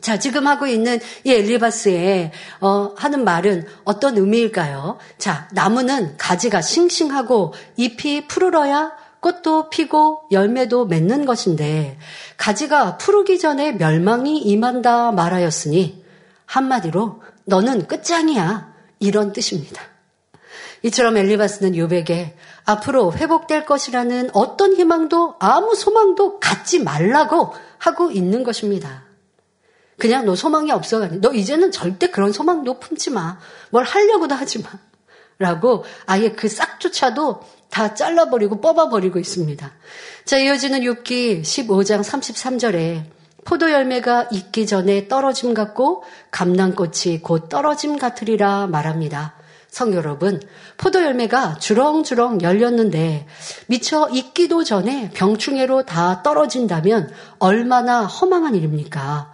[0.00, 4.98] 자, 지금 하고 있는 이 엘리바스의 어, 하는 말은 어떤 의미일까요?
[5.18, 11.98] 자, 나무는 가지가 싱싱하고 잎이 푸르러야 꽃도 피고 열매도 맺는 것인데
[12.38, 16.02] 가지가 푸르기 전에 멸망이 임한다 말하였으니
[16.46, 19.91] 한마디로 너는 끝장이야 이런 뜻입니다.
[20.82, 29.04] 이처럼 엘리바스는 요백에 앞으로 회복될 것이라는 어떤 희망도 아무 소망도 갖지 말라고 하고 있는 것입니다.
[29.98, 33.38] 그냥 너 소망이 없어가니 너 이제는 절대 그런 소망도 품지 마.
[33.70, 34.70] 뭘 하려고도 하지 마.
[35.38, 39.72] 라고 아예 그 싹조차도 다 잘라버리고 뽑아버리고 있습니다.
[40.24, 43.04] 자, 이어지는 6기 15장 33절에
[43.44, 49.34] 포도 열매가 익기 전에 떨어짐 같고 감남꽃이 곧 떨어짐 같으리라 말합니다.
[49.72, 50.38] 성 여러분,
[50.76, 53.26] 포도 열매가 주렁주렁 열렸는데
[53.68, 59.32] 미처 익기도 전에 병충해로 다 떨어진다면 얼마나 허망한 일입니까?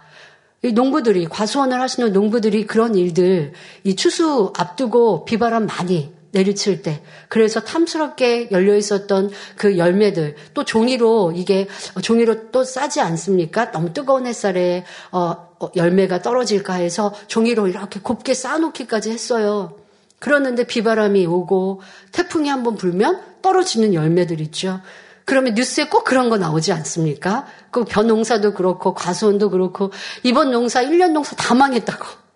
[0.61, 3.51] 이 농부들이 과수원을 하시는 농부들이 그런 일들
[3.83, 11.33] 이 추수 앞두고 비바람 많이 내리칠 때 그래서 탐스럽게 열려 있었던 그 열매들 또 종이로
[11.35, 11.67] 이게
[12.01, 13.71] 종이로 또 싸지 않습니까?
[13.71, 19.75] 너무 뜨거운 햇살에 어, 어 열매가 떨어질까 해서 종이로 이렇게 곱게 쌓아놓기까지 했어요.
[20.19, 24.81] 그러는데 비바람이 오고 태풍이 한번 불면 떨어지는 열매들 있죠.
[25.25, 27.45] 그러면 뉴스에 꼭 그런 거 나오지 않습니까?
[27.71, 29.91] 그 벼농사도 그렇고 과수원도 그렇고
[30.23, 32.28] 이번 농사 1년 농사 다 망했다고.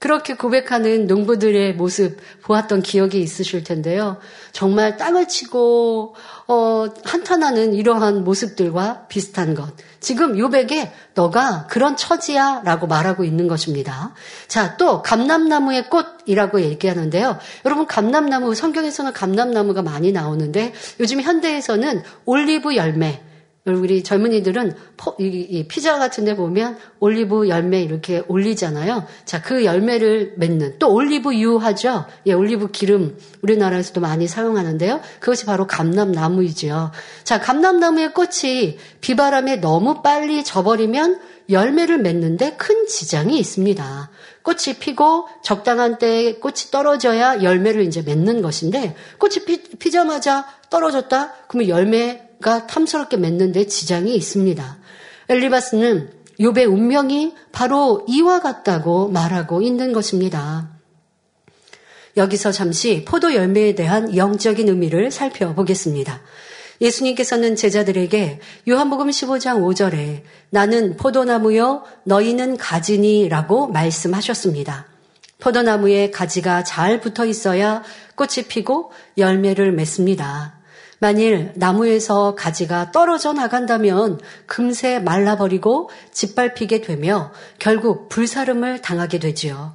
[0.00, 4.16] 그렇게 고백하는 농부들의 모습 보았던 기억이 있으실 텐데요.
[4.50, 6.16] 정말 땅을 치고
[6.48, 9.68] 어, 한탄하는 이러한 모습들과 비슷한 것.
[10.00, 14.14] 지금 요백에 너가 그런 처지야라고 말하고 있는 것입니다.
[14.48, 17.38] 자, 또 감람나무의 꽃이라고 얘기하는데요.
[17.66, 23.22] 여러분 감람나무 성경에서는 감람나무가 많이 나오는데 요즘 현대에서는 올리브 열매
[23.76, 24.74] 우리 젊은이들은
[25.68, 29.06] 피자 같은 데 보면 올리브 열매 이렇게 올리잖아요.
[29.24, 32.06] 자, 그 열매를 맺는 또 올리브유 하죠.
[32.26, 35.00] 예, 올리브 기름 우리나라에서도 많이 사용하는데요.
[35.20, 36.90] 그것이 바로 감람나무이죠.
[37.24, 44.10] 자, 감람나무의 꽃이 비바람에 너무 빨리 져버리면 열매를 맺는데 큰 지장이 있습니다.
[44.42, 51.34] 꽃이 피고 적당한 때에 꽃이 떨어져야 열매를 이제 맺는 것인데 꽃이 피, 피자마자 떨어졌다?
[51.48, 54.78] 그러면 열매 가 탐스럽게 맺는데 지장이 있습니다.
[55.28, 60.70] 엘리바스는 욥의 운명이 바로 이와 같다고 말하고 있는 것입니다.
[62.16, 66.22] 여기서 잠시 포도 열매에 대한 영적인 의미를 살펴보겠습니다.
[66.80, 74.86] 예수님께서는 제자들에게 요한복음 15장 5절에 나는 포도나무요 너희는 가지니라고 말씀하셨습니다.
[75.40, 77.82] 포도나무에 가지가 잘 붙어 있어야
[78.16, 80.59] 꽃이 피고 열매를 맺습니다.
[81.00, 89.74] 만일 나무에서 가지가 떨어져 나간다면 금세 말라버리고 짓밟히게 되며 결국 불사름을 당하게 되지요.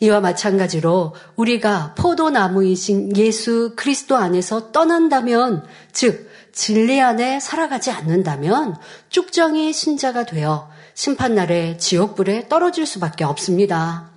[0.00, 8.76] 이와 마찬가지로 우리가 포도나무이신 예수 그리스도 안에서 떠난다면, 즉, 진리 안에 살아가지 않는다면
[9.08, 14.10] 쭉정이 신자가 되어 심판날에 지옥불에 떨어질 수밖에 없습니다.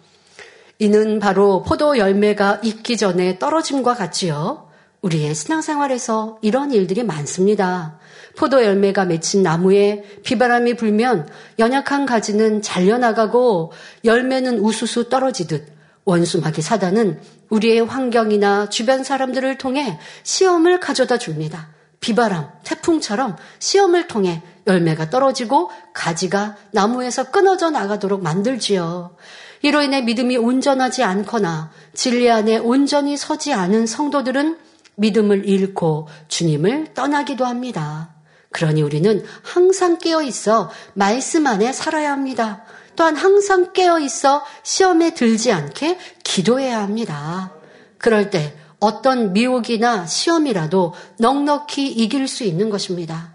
[0.77, 4.68] 이는 바로 포도 열매가 익기 전에 떨어짐과 같지요.
[5.01, 7.99] 우리의 신앙생활에서 이런 일들이 많습니다.
[8.37, 13.71] 포도 열매가 맺힌 나무에 비바람이 불면 연약한 가지는 잘려나가고
[14.03, 15.67] 열매는 우수수 떨어지듯
[16.05, 21.69] 원수마귀 사단은 우리의 환경이나 주변 사람들을 통해 시험을 가져다 줍니다.
[21.99, 29.15] 비바람, 태풍처럼 시험을 통해 열매가 떨어지고 가지가 나무에서 끊어져 나가도록 만들지요.
[29.61, 34.57] 이로 인해 믿음이 온전하지 않거나 진리 안에 온전히 서지 않은 성도들은
[34.99, 38.13] 믿음을 잃고 주님을 떠나기도 합니다.
[38.51, 42.63] 그러니 우리는 항상 깨어 있어 말씀 안에 살아야 합니다.
[42.95, 47.53] 또한 항상 깨어 있어 시험에 들지 않게 기도해야 합니다.
[47.97, 53.33] 그럴 때 어떤 미혹이나 시험이라도 넉넉히 이길 수 있는 것입니다.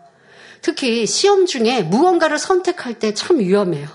[0.63, 3.87] 특히 시험 중에 무언가를 선택할 때 참 위험해요.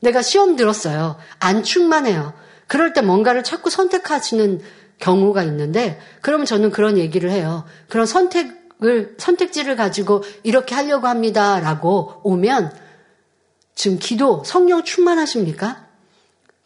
[0.00, 1.16] 내가 시험 들었어요.
[1.38, 2.34] 안 충만해요.
[2.66, 4.60] 그럴 때 뭔가를 자꾸 선택하시는
[5.00, 7.64] 경우가 있는데 그러면 저는 그런 얘기를 해요.
[7.88, 12.72] 그런 선택을 선택지를 가지고 이렇게 하려고 합니다라고 오면
[13.74, 15.86] 지금 기도 성령 충만하십니까?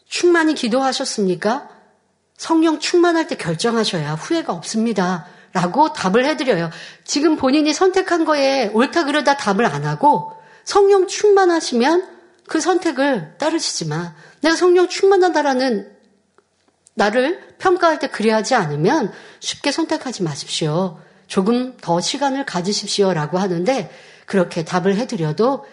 [0.07, 1.68] 충만히 기도하셨습니까?
[2.37, 5.27] 성령 충만할 때 결정하셔야 후회가 없습니다.
[5.53, 6.70] 라고 답을 해드려요.
[7.05, 10.33] 지금 본인이 선택한 거에 옳다 그러다 답을 안 하고
[10.64, 12.09] 성령 충만하시면
[12.49, 14.14] 그 선택을 따르시지 마.
[14.40, 15.93] 내가 성령 충만하다라는
[16.94, 20.98] 나를 평가할 때 그리하지 않으면 쉽게 선택하지 마십시오.
[21.26, 23.90] 조금 더 시간을 가지십시오 라고 하는데
[24.26, 25.66] 그렇게 답을 해드려도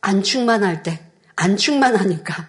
[0.00, 1.04] 안 충만할 때,
[1.36, 2.48] 안 충만하니까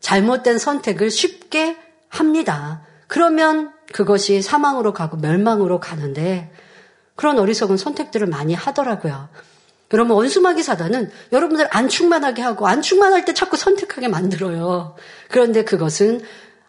[0.00, 1.76] 잘못된 선택을 쉽게
[2.08, 2.82] 합니다.
[3.06, 6.52] 그러면 그것이 사망으로 가고 멸망으로 가는데
[7.14, 9.28] 그런 어리석은 선택들을 많이 하더라고요.
[9.88, 14.96] 그러면 원수마귀 사단은 여러분들 안 충만하게 하고 안 충만할 때 자꾸 선택하게 만들어요.
[15.28, 16.22] 그런데 그것은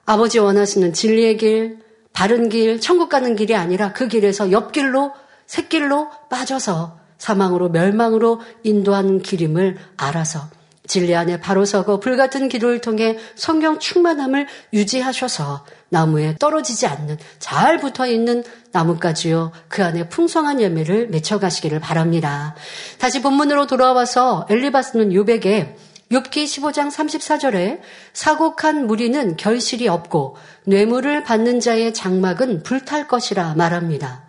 [0.05, 1.79] 아버지 원하시는 진리의 길,
[2.11, 5.13] 바른 길, 천국 가는 길이 아니라 그 길에서 옆길로,
[5.45, 10.49] 새길로 빠져서 사망으로 멸망으로 인도하는 길임을 알아서
[10.85, 18.05] 진리 안에 바로 서고 불같은 기도를 통해 성경 충만함을 유지하셔서 나무에 떨어지지 않는 잘 붙어
[18.05, 19.53] 있는 나뭇가지요.
[19.69, 22.55] 그 안에 풍성한 열매를 맺혀 가시기를 바랍니다.
[22.97, 25.77] 다시 본문으로 돌아와서 엘리바스는 유백에
[26.11, 27.79] 욥기 15장 34절에
[28.13, 34.23] 사곡한 무리는 결실이 없고 뇌물을 받는 자의 장막은 불탈 것이라 말합니다.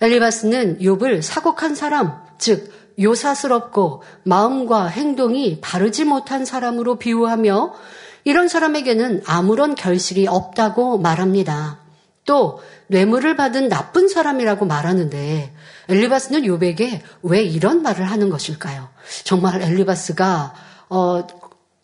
[0.00, 7.74] 엘리바스는 욥을 사곡한 사람, 즉 요사스럽고 마음과 행동이 바르지 못한 사람으로 비유하며
[8.24, 11.78] 이런 사람에게는 아무런 결실이 없다고 말합니다.
[12.24, 15.54] 또 뇌물을 받은 나쁜 사람이라고 말하는데
[15.88, 18.88] 엘리바스는 욥에게 왜 이런 말을 하는 것일까요?
[19.24, 20.54] 정말 엘리바스가
[20.88, 21.26] 어,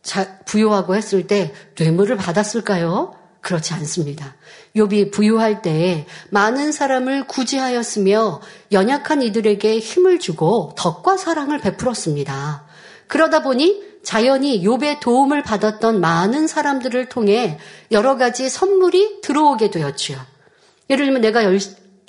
[0.02, 3.14] 자, 부유하고 했을 때 뇌물을 받았을까요?
[3.40, 4.34] 그렇지 않습니다.
[4.74, 8.40] 욥이 부유할 때 많은 사람을 구제하였으며
[8.72, 12.64] 연약한 이들에게 힘을 주고 덕과 사랑을 베풀었습니다.
[13.06, 17.58] 그러다 보니 자연히 욥의 도움을 받았던 많은 사람들을 통해
[17.90, 20.18] 여러 가지 선물이 들어오게 되었지요.
[20.90, 21.58] 예를 들면 내가 열,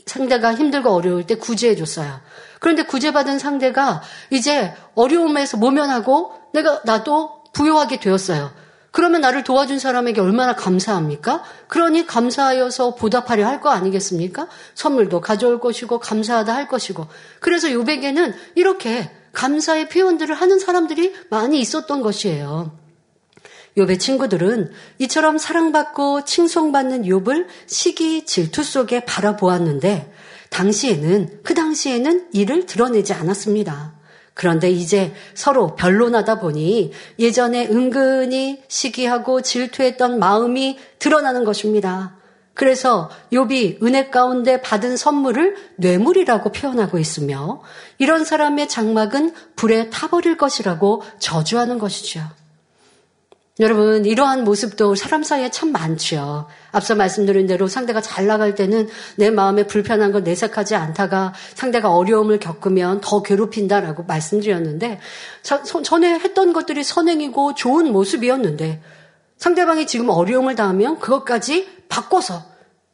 [0.06, 2.20] 상대가 힘들고 어려울 때 구제해 줬어요.
[2.60, 8.52] 그런데 구제받은 상대가 이제 어려움에서 모면하고 내가 나도 부여하게 되었어요.
[8.92, 11.44] 그러면 나를 도와준 사람에게 얼마나 감사합니까?
[11.68, 14.48] 그러니 감사하여서 보답하려 할 거 아니겠습니까?
[14.74, 17.06] 선물도 가져올 것이고 감사하다 할 것이고.
[17.42, 22.72] 그래서 요백에는 이렇게 감사의 표현들을 하는 사람들이 많이 있었던 것이에요.
[23.78, 30.14] 욥의 친구들은 이처럼 사랑받고 칭송받는 욥을 시기 질투 속에 바라보았는데
[30.50, 33.94] 당시에는 그 당시에는 이를 드러내지 않았습니다.
[34.34, 42.18] 그런데 이제 서로 변론하다 보니 예전에 은근히 시기하고 질투했던 마음이 드러나는 것입니다.
[42.54, 47.62] 그래서 욥이 은혜 가운데 받은 선물을 뇌물이라고 표현하고 있으며
[47.98, 52.22] 이런 사람의 장막은 불에 타버릴 것이라고 저주하는 것이죠.
[53.62, 56.48] 여러분, 이러한 모습도 사람 사이에 참 많죠.
[56.74, 62.40] 앞서 말씀드린 대로 상대가 잘 나갈 때는 내 마음에 불편한 걸 내색하지 않다가 상대가 어려움을
[62.40, 65.00] 겪으면 더 괴롭힌다라고 말씀드렸는데,
[65.84, 68.82] 전에 했던 것들이 선행이고 좋은 모습이었는데,
[69.38, 72.44] 상대방이 지금 어려움을 당하면 그것까지 바꿔서,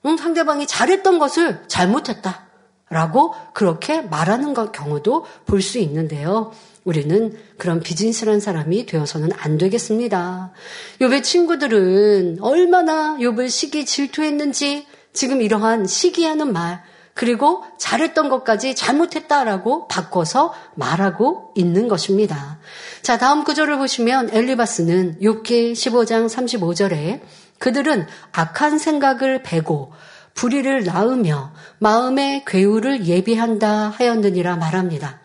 [0.06, 2.46] 응, 상대방이 잘했던 것을 잘못했다.
[2.92, 6.52] 라고 그렇게 말하는 경우도 볼 수 있는데요.
[6.84, 10.52] 우리는 그런 비진실한 사람이 되어서는 안 되겠습니다.
[11.00, 16.82] 욥의 친구들은 얼마나 욥을 시기 질투했는지 지금 이러한 시기하는 말
[17.14, 22.60] 그리고 잘했던 것까지 잘못했다라고 바꿔서 말하고 있는 것입니다.
[23.02, 27.22] 자, 다음 구절을 보시면 엘리바스는 욥기 15장 35절에
[27.60, 29.92] 그들은 악한 생각을 베고
[30.34, 35.21] 불의를 낳으며 마음의 괴우를 예비한다 하였느니라 말합니다.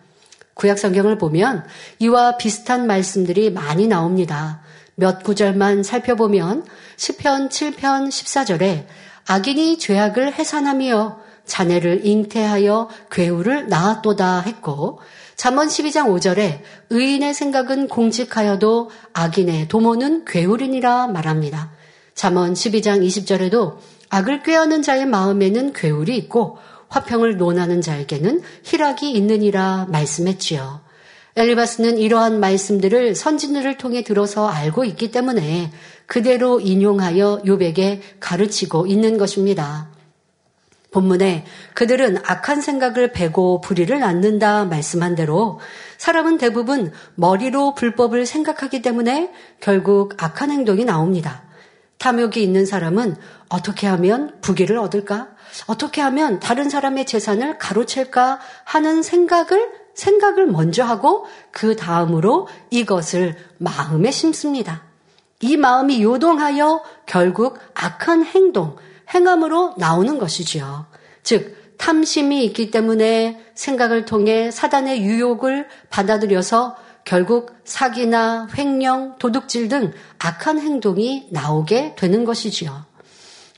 [0.57, 1.65] 구약 성경을 보면
[1.99, 4.63] 이와 비슷한 말씀들이 많이 나옵니다.
[4.95, 6.65] 몇 구절만 살펴보면
[6.97, 8.87] 10편 7편 14절에
[9.27, 14.99] 악인이 죄악을 해산하며 자네를 잉태하여 괴우를 낳았도다 했고
[15.37, 21.71] 잠언 12장 5절에 의인의 생각은 공직하여도 악인의 도모는 괴울이니라 말합니다.
[22.15, 23.77] 잠언 12장 20절에도
[24.09, 26.57] 악을 꾀하는 자의 마음에는 괴울이 있고
[26.97, 30.81] 화평을 논하는 자에게는 희락이 있느니라 말씀했지요.
[31.37, 35.71] 엘리바스는 이러한 말씀들을 선진들을 통해 들어서 알고 있기 때문에
[36.07, 39.89] 그대로 인용하여 요백에 가르치고 있는 것입니다.
[40.93, 41.45] 본문에
[41.75, 45.61] 그들은 악한 생각을 베고 불의를 낳는다 말씀한 대로
[45.99, 49.31] 사람은 대부분 머리로 불법을 생각하기 때문에
[49.61, 51.43] 결국 악한 행동이 나옵니다.
[51.99, 53.17] 탐욕이 있는 사람은
[53.51, 55.36] 어떻게 하면 부귀를 얻을까?
[55.67, 64.11] 어떻게 하면 다른 사람의 재산을 가로챌까 하는 생각을 생각을 먼저 하고 그 다음으로 이것을 마음에
[64.11, 64.83] 심습니다.
[65.41, 68.77] 이 마음이 요동하여 결국 악한 행동,
[69.15, 70.87] 행함으로 나오는 것이지요.
[71.23, 80.59] 즉, 탐심이 있기 때문에 생각을 통해 사단의 유혹을 받아들여서 결국 사기나 횡령, 도둑질 등 악한
[80.59, 82.85] 행동이 나오게 되는 것이지요.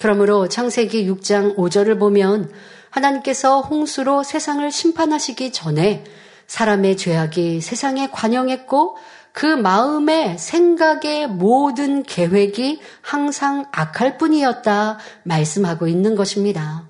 [0.00, 2.50] 그러므로 창세기 6장 5절을 보면
[2.90, 6.04] 하나님께서 홍수로 세상을 심판하시기 전에
[6.46, 8.96] 사람의 죄악이 세상에 관영했고
[9.32, 16.84] 그 마음의 생각의 모든 계획이 항상 악할 뿐이었다 말씀하고 있는 것입니다.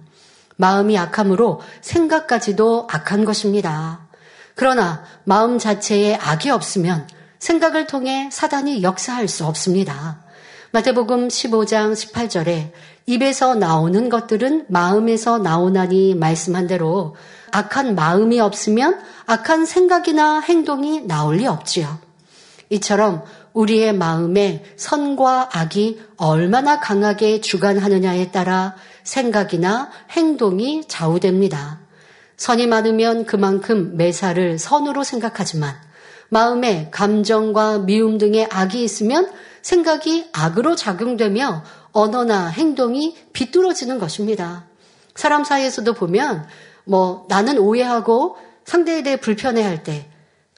[0.56, 4.08] 마음이 악함으로 생각까지도 악한 것입니다.
[4.54, 7.06] 그러나 마음 자체에 악이 없으면
[7.38, 10.24] 생각을 통해 사단이 역사할 수 없습니다.
[10.72, 12.72] 마태복음 15장 18절에
[13.08, 17.16] 입에서 나오는 것들은 마음에서 나오나니 말씀한 대로
[17.50, 21.98] 악한 마음이 없으면 악한 생각이나 행동이 나올 리 없지요.
[22.68, 31.80] 이처럼 우리의 마음에 선과 악이 얼마나 강하게 주관하느냐에 따라 생각이나 행동이 좌우됩니다.
[32.36, 35.74] 선이 많으면 그만큼 매사를 선으로 생각하지만
[36.28, 39.30] 마음에 감정과 미움 등의 악이 있으면
[39.62, 44.66] 생각이 악으로 작용되며 언어나 행동이 비뚤어지는 것입니다.
[45.14, 46.46] 사람 사이에서도 보면
[46.84, 50.08] 뭐 나는 오해하고 상대에 대해 불편해할 때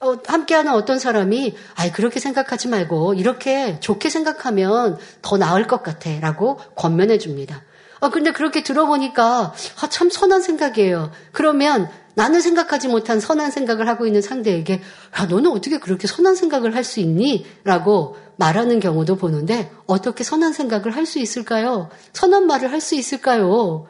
[0.02, 6.56] 어, 함께하는 어떤 사람이 아 그렇게 생각하지 말고 이렇게 좋게 생각하면 더 나을 것 같아라고
[6.74, 7.62] 권면해 줍니다.
[8.00, 11.10] 아 근데 그렇게 들어보니까 아, 참 선한 생각이에요.
[11.32, 14.82] 그러면 나는 생각하지 못한 선한 생각을 하고 있는 상대에게
[15.18, 17.46] 야 너는 어떻게 그렇게 선한 생각을 할 수 있니?
[17.64, 21.90] 라고 말하는 경우도 보는데 어떻게 선한 생각을 할 수 있을까요?
[22.12, 23.88] 선한 말을 할 수 있을까요?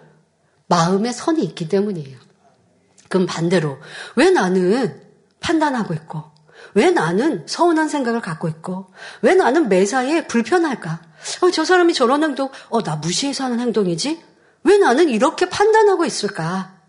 [0.66, 2.18] 마음에 선이 있기 때문이에요.
[3.08, 3.78] 그럼 반대로
[4.16, 5.00] 왜 나는
[5.40, 6.30] 판단하고 있고
[6.74, 8.92] 왜 나는 서운한 생각을 갖고 있고,
[9.22, 11.00] 왜 나는 매사에 불편할까?
[11.42, 14.22] 어, 저 사람이 저런 행동, 어, 나 무시해서 하는 행동이지?
[14.62, 16.79] 왜 나는 이렇게 판단하고 있을까?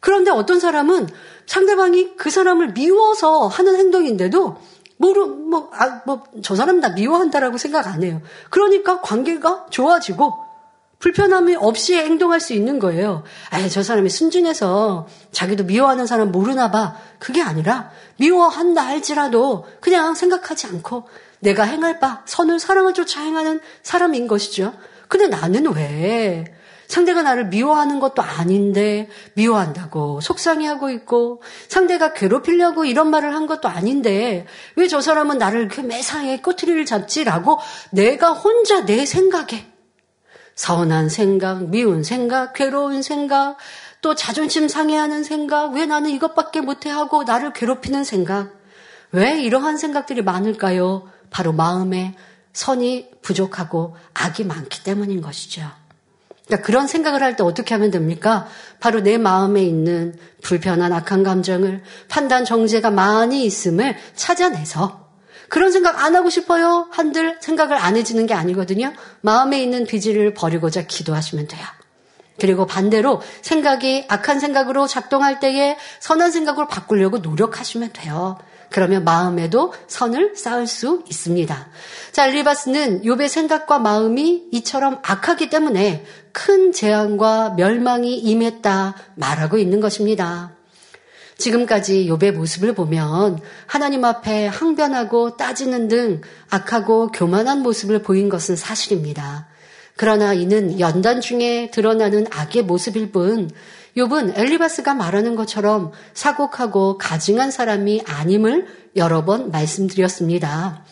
[0.00, 1.08] 그런데 어떤 사람은
[1.46, 4.56] 상대방이 그 사람을 미워서 하는 행동인데도
[4.98, 8.20] 모르, 뭐, 아, 뭐, 저 사람 나 미워한다라고 생각 안 해요.
[8.50, 10.48] 그러니까 관계가 좋아지고
[10.98, 13.22] 불편함이 없이 행동할 수 있는 거예요.
[13.50, 16.96] 아, 저 사람이 순진해서 자기도 미워하는 사람 모르나 봐.
[17.20, 21.04] 그게 아니라 미워한다 할지라도 그냥 생각하지 않고
[21.38, 24.74] 내가 행할 바 선을 사랑을 쫓아 행하는 사람인 것이죠.
[25.06, 26.44] 근데 나는 왜
[26.88, 34.46] 상대가 나를 미워하는 것도 아닌데 미워한다고 속상해하고 있고 상대가 괴롭히려고 이런 말을 한 것도 아닌데
[34.74, 37.58] 왜 저 사람은 나를 그 매사에 꼬투리를 잡지라고
[37.90, 39.66] 내가 혼자 내 생각에
[40.54, 43.58] 서운한 생각, 미운 생각, 괴로운 생각,
[44.00, 48.50] 또 자존심 상해하는 생각, 왜 나는 이것밖에 못해 하고 나를 괴롭히는 생각,
[49.12, 51.08] 왜 이러한 생각들이 많을까요?
[51.30, 52.16] 바로 마음에
[52.54, 55.62] 선이 부족하고 악이 많기 때문인 것이죠.
[56.48, 58.48] 그러니까 그런 생각을 할 때 어떻게 하면 됩니까?
[58.80, 65.06] 바로 내 마음에 있는 불편한 악한 감정을 판단 정제가 많이 있음을 찾아내서
[65.48, 66.88] 그런 생각 안 하고 싶어요.
[66.90, 68.92] 한들 생각을 안 해지는 게 아니거든요.
[69.20, 71.64] 마음에 있는 비질을 버리고자 기도하시면 돼요.
[72.40, 78.38] 그리고 반대로 생각이 악한 생각으로 작동할 때에 선한 생각으로 바꾸려고 노력하시면 돼요.
[78.70, 81.68] 그러면 마음에도 선을 쌓을 수 있습니다.
[82.12, 90.52] 자, 엘리바스는 욥의 생각과 마음이 이처럼 악하기 때문에 큰 재앙과 멸망이 임했다 말하고 있는 것입니다.
[91.38, 99.46] 지금까지 욥의 모습을 보면 하나님 앞에 항변하고 따지는 등 악하고 교만한 모습을 보인 것은 사실입니다.
[99.96, 103.50] 그러나 이는 연단 중에 드러나는 악의 모습일 뿐
[103.98, 110.84] 욥은 엘리바스가 말하는 것처럼 사곡하고 가증한 사람이 아님을 여러 번 말씀드렸습니다.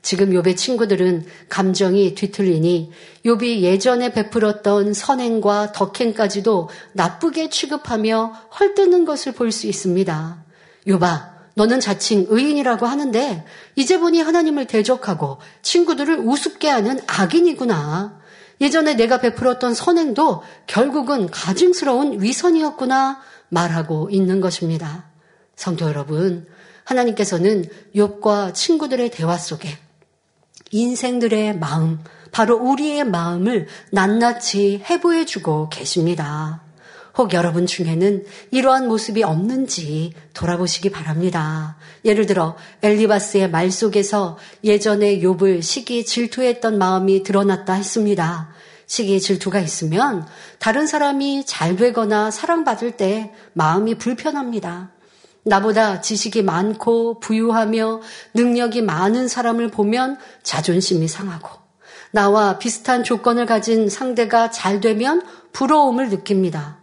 [0.00, 2.92] 지금 욥의 친구들은 감정이 뒤틀리니
[3.26, 10.44] 욥이 예전에 베풀었던 선행과 덕행까지도 나쁘게 취급하며 헐뜯는 것을 볼 수 있습니다.
[10.86, 13.44] 욥아, 너는 자칭 의인이라고 하는데
[13.74, 18.21] 이제 보니 하나님을 대적하고 친구들을 우습게 하는 악인이구나.
[18.62, 25.10] 예전에 내가 베풀었던 선행도 결국은 가증스러운 위선이었구나 말하고 있는 것입니다.
[25.56, 26.46] 성도 여러분,
[26.84, 29.68] 하나님께서는 욥과 친구들의 대화 속에
[30.70, 31.98] 인생들의 마음,
[32.30, 36.61] 바로 우리의 마음을 낱낱이 해부해 주고 계십니다.
[37.16, 41.76] 혹 여러분 중에는 이러한 모습이 없는지 돌아보시기 바랍니다.
[42.04, 48.50] 예를 들어 엘리바스의 말 속에서 예전에 욥을 시기 질투했던 마음이 드러났다 했습니다.
[48.86, 50.26] 시기 질투가 있으면
[50.58, 54.90] 다른 사람이 잘 되거나 사랑받을 때 마음이 불편합니다.
[55.44, 58.00] 나보다 지식이 많고 부유하며
[58.34, 61.48] 능력이 많은 사람을 보면 자존심이 상하고
[62.10, 66.81] 나와 비슷한 조건을 가진 상대가 잘 되면 부러움을 느낍니다.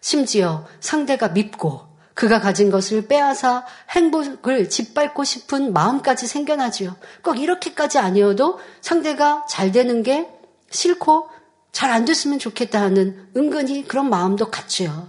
[0.00, 6.96] 심지어 상대가 밉고 그가 가진 것을 빼앗아 행복을 짓밟고 싶은 마음까지 생겨나지요.
[7.22, 10.28] 꼭 이렇게까지 아니어도 상대가 잘 되는 게
[10.70, 11.28] 싫고
[11.72, 15.08] 잘 안 됐으면 좋겠다 하는 은근히 그런 마음도 같지요.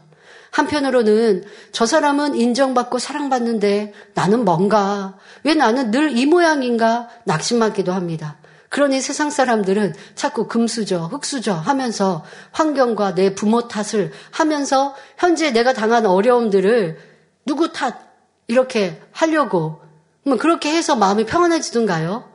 [0.52, 8.38] 한편으로는 저 사람은 인정받고 사랑받는데 나는 뭔가, 왜 나는 늘 이 모양인가 낙심하기도 합니다.
[8.72, 16.06] 그러니 세상 사람들은 자꾸 금수저, 흙수저 하면서 환경과 내 부모 탓을 하면서 현재 내가 당한
[16.06, 16.98] 어려움들을
[17.46, 18.00] 누구 탓
[18.48, 19.82] 이렇게 하려고
[20.24, 22.32] 뭐 그렇게 해서 마음이 평안해지던가요?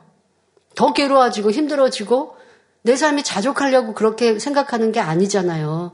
[0.75, 2.37] 더 괴로워지고 힘들어지고
[2.83, 5.93] 내 삶이 자족하려고 그렇게 생각하는 게 아니잖아요.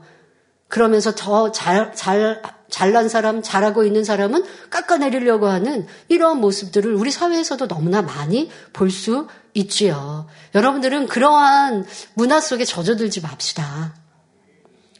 [0.68, 2.42] 그러면서 더 잘, 잘,
[2.74, 9.28] 잘난 사람, 잘하고 있는 사람은 깎아내리려고 하는 이러한 모습들을 우리 사회에서도 너무나 많이 볼 수
[9.54, 10.26] 있지요.
[10.56, 13.94] 여러분들은 그러한 문화 속에 젖어들지 맙시다.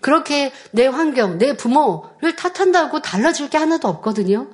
[0.01, 4.51] 그렇게 내 환경, 내 부모를 탓한다고 달라질 게 하나도 없거든요.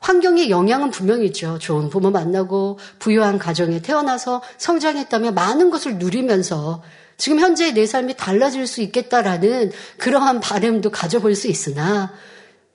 [0.00, 1.60] 환경의 영향은 분명히 있죠.
[1.60, 6.82] 좋은 부모 만나고 부유한 가정에 태어나서 성장했다면 많은 것을 누리면서
[7.16, 12.12] 지금 현재 내 삶이 달라질 수 있겠다라는 그러한 바램도 가져볼 수 있으나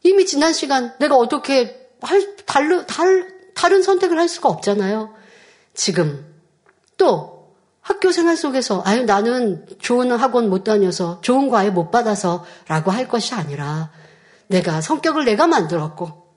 [0.04, 5.14] 이미 지난 시간 내가 어떻게 할, 달르, 달, 다른 선택을 할 수가 없잖아요.
[5.74, 6.26] 지금
[6.98, 7.38] 또
[7.82, 13.34] 학교 생활 속에서 아유 나는 좋은 학원 못 다녀서 좋은 과외 못 받아서라고 할 것이
[13.34, 13.92] 아니라
[14.48, 16.28] 내가 성격을 내가 만들었고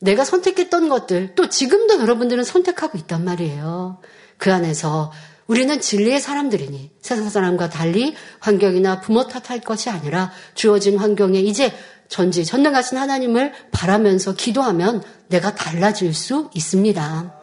[0.00, 4.00] 내가 선택했던 것들 또 지금도 여러분들은 선택하고 있단 말이에요.
[4.36, 5.12] 그 안에서
[5.46, 11.72] 우리는 진리의 사람들이니 세상 사람과 달리 환경이나 부모 탓할 것이 아니라 주어진 환경에 이제
[12.08, 17.34] 전지 전능하신 하나님을 바라면서 기도하면 내가 달라질 수 있습니다.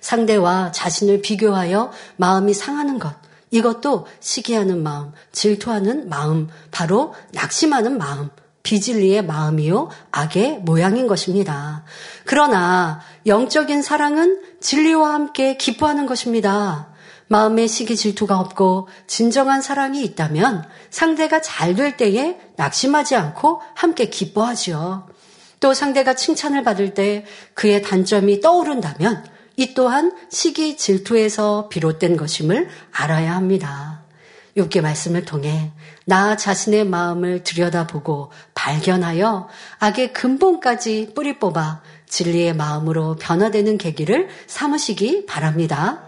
[0.00, 3.14] 상대와 자신을 비교하여 마음이 상하는 것.
[3.50, 8.30] 이것도 시기하는 마음, 질투하는 마음, 바로 낙심하는 마음,
[8.64, 11.84] 비진리의 마음이요, 악의 모양인 것입니다.
[12.24, 16.88] 그러나 영적인 사랑은 진리와 함께 기뻐하는 것입니다.
[17.28, 25.08] 마음에 시기 질투가 없고 진정한 사랑이 있다면 상대가 잘 될 때에 낙심하지 않고 함께 기뻐하지요.
[25.60, 27.24] 또 상대가 칭찬을 받을 때
[27.54, 29.24] 그의 단점이 떠오른다면
[29.56, 34.04] 이 또한 시기 질투에서 비롯된 것임을 알아야 합니다.
[34.56, 35.72] 욥기 말씀을 통해
[36.04, 39.48] 나 자신의 마음을 들여다보고 발견하여
[39.78, 46.05] 악의 근본까지 뿌리 뽑아 진리의 마음으로 변화되는 계기를 삼으시기 바랍니다.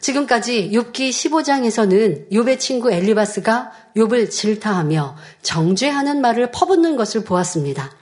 [0.00, 7.92] 지금까지 욥기 15장에서는 욥의 친구 엘리바스가 욥을 질타하며 정죄하는 말을 퍼붓는 것을 보았습니다.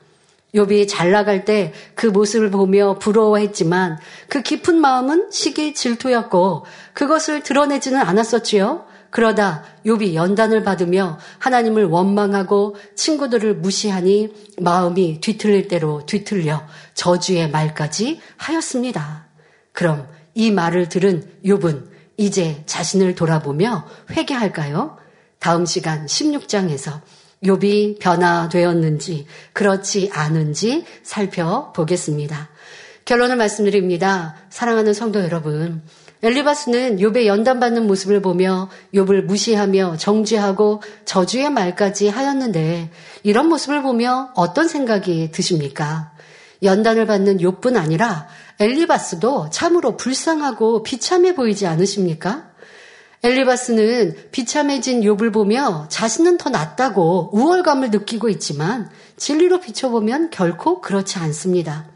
[0.55, 8.01] 욥이 잘 나갈 때 그 모습을 보며 부러워했지만 그 깊은 마음은 시기 질투였고 그것을 드러내지는
[8.01, 8.85] 않았었지요.
[9.11, 19.27] 그러다 욥이 연단을 받으며 하나님을 원망하고 친구들을 무시하니 마음이 뒤틀릴 대로 뒤틀려 저주의 말까지 하였습니다.
[19.73, 20.07] 그럼
[20.37, 21.87] 이 말을 들은 욥은
[22.19, 24.99] 이제 자신을 돌아보며 회개할까요?
[25.39, 27.01] 다음 시간 16장에서
[27.43, 32.51] 욥이 변화되었는지 그렇지 않은지 살펴보겠습니다.
[33.07, 34.37] 결론을 말씀드립니다.
[34.51, 35.83] 사랑하는 성도 여러분,
[36.23, 42.91] 엘리바스는 욥의 연단받는 모습을 보며 욥을 무시하며 정죄하고 저주의 말까지 하였는데
[43.23, 46.13] 이런 모습을 보며 어떤 생각이 드십니까?
[46.63, 48.29] 연단을 받는 욥뿐 아니라
[48.59, 52.51] 엘리바스도 참으로 불쌍하고 비참해 보이지 않으십니까?
[53.23, 61.87] 엘리바스는 비참해진 욥을 보며 자신은 더 낫다고 우월감을 느끼고 있지만 진리로 비춰보면 결코 그렇지 않습니다.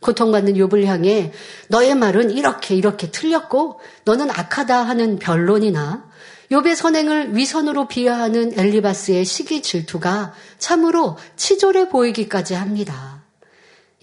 [0.00, 1.32] 고통받는 욥을 향해
[1.68, 6.04] 너의 말은 이렇게 이렇게 틀렸고 너는 악하다 하는 변론이나
[6.50, 13.13] 욥의 선행을 위선으로 비하하는 엘리바스의 시기 질투가 참으로 치졸해 보이기까지 합니다.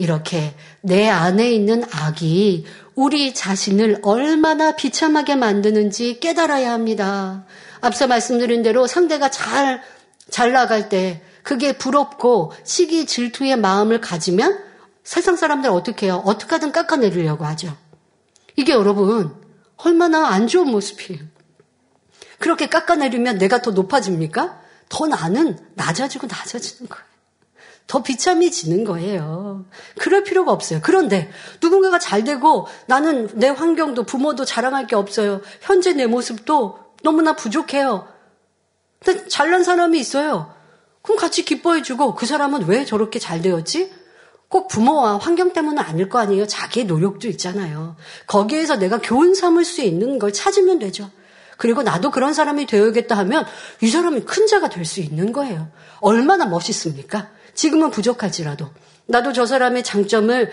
[0.02, 7.46] 이렇게 내 안에 있는 악이 우리 자신을 얼마나 비참하게 만드는지 깨달아야 합니다.
[7.82, 9.84] 앞서 말씀드린 대로 상대가 잘,
[10.28, 14.58] 잘 나갈 때 그게 부럽고 시기 질투의 마음을 가지면
[15.04, 16.24] 세상 사람들 어떻게 해요?
[16.26, 17.78] 어떻게 하든 깎아내리려고 하죠.
[18.56, 19.36] 이게 여러분,
[19.78, 21.22] 얼마나 안 좋은 모습이에요.
[22.40, 24.60] 그렇게 깎아내리면 내가 더 높아집니까?
[24.90, 27.11] 더 나는 낮아지고 낮아지는 거예요.
[27.92, 29.66] 더 비참해지는 거예요.
[30.00, 30.80] 그럴 필요가 없어요.
[30.82, 31.30] 그런데
[31.62, 35.42] 누군가가 잘 되고 나는 내 환경도 부모도 자랑할 게 없어요.
[35.60, 38.08] 현재 내 모습도 너무나 부족해요.
[39.04, 40.54] 근데 잘난 사람이 있어요.
[41.02, 43.92] 그럼 같이 기뻐해주고 그 사람은 왜 저렇게 잘 되었지?
[44.48, 46.48] 꼭 부모와 환경 때문은 아닐 거 아니에요.
[46.48, 47.98] 자기의 노력도 있잖아요.
[48.26, 51.12] 거기에서 내가 교훈 삼을 수 있는 걸 찾으면 되죠.
[51.58, 53.46] 그리고 나도 그런 사람이 되어야겠다 하면
[53.82, 55.68] 이 사람이 큰 자가 될 수 있는 거예요.
[56.00, 57.30] 얼마나 멋있습니까?
[57.54, 58.70] 지금은 부족할지라도
[59.08, 60.52] 나도 저 사람의 장점을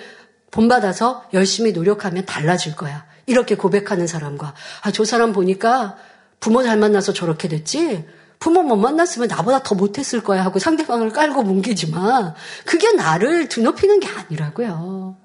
[0.50, 3.06] 본받아서 열심히 노력하면 달라질 거야.
[3.26, 5.96] 이렇게 고백하는 사람과 아, 저 사람 보니까
[6.40, 8.06] 부모 잘 만나서 저렇게 됐지.
[8.40, 12.34] 부모 못 만났으면 나보다 더 못했을 거야 하고 상대방을 깔고 뭉기지만
[12.64, 15.16] 그게 나를 드높이는 게 아니라고요.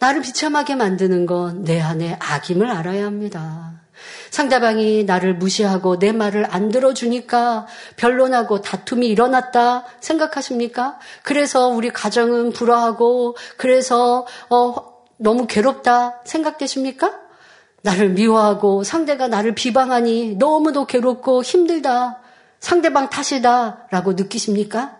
[0.00, 3.83] 나를 비참하게 만드는 건 내 안에 악임을 알아야 합니다.
[4.30, 10.98] 상대방이 나를 무시하고 내 말을 안 들어주니까 변론하고 다툼이 일어났다 생각하십니까?
[11.22, 14.74] 그래서 우리 가정은 불화하고 그래서 어,
[15.16, 17.24] 너무 괴롭다 생각되십니까?
[17.82, 22.20] 나를 미워하고 상대가 나를 비방하니 너무도 괴롭고 힘들다.
[22.58, 23.88] 상대방 탓이다.
[23.90, 24.96] 라고 느끼십니까?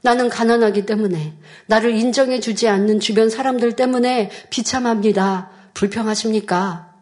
[0.00, 1.34] 나는 가난하기 때문에
[1.66, 5.50] 나를 인정해 주지 않는 주변 사람들 때문에 비참합니다.
[5.74, 6.93] 불평하십니까?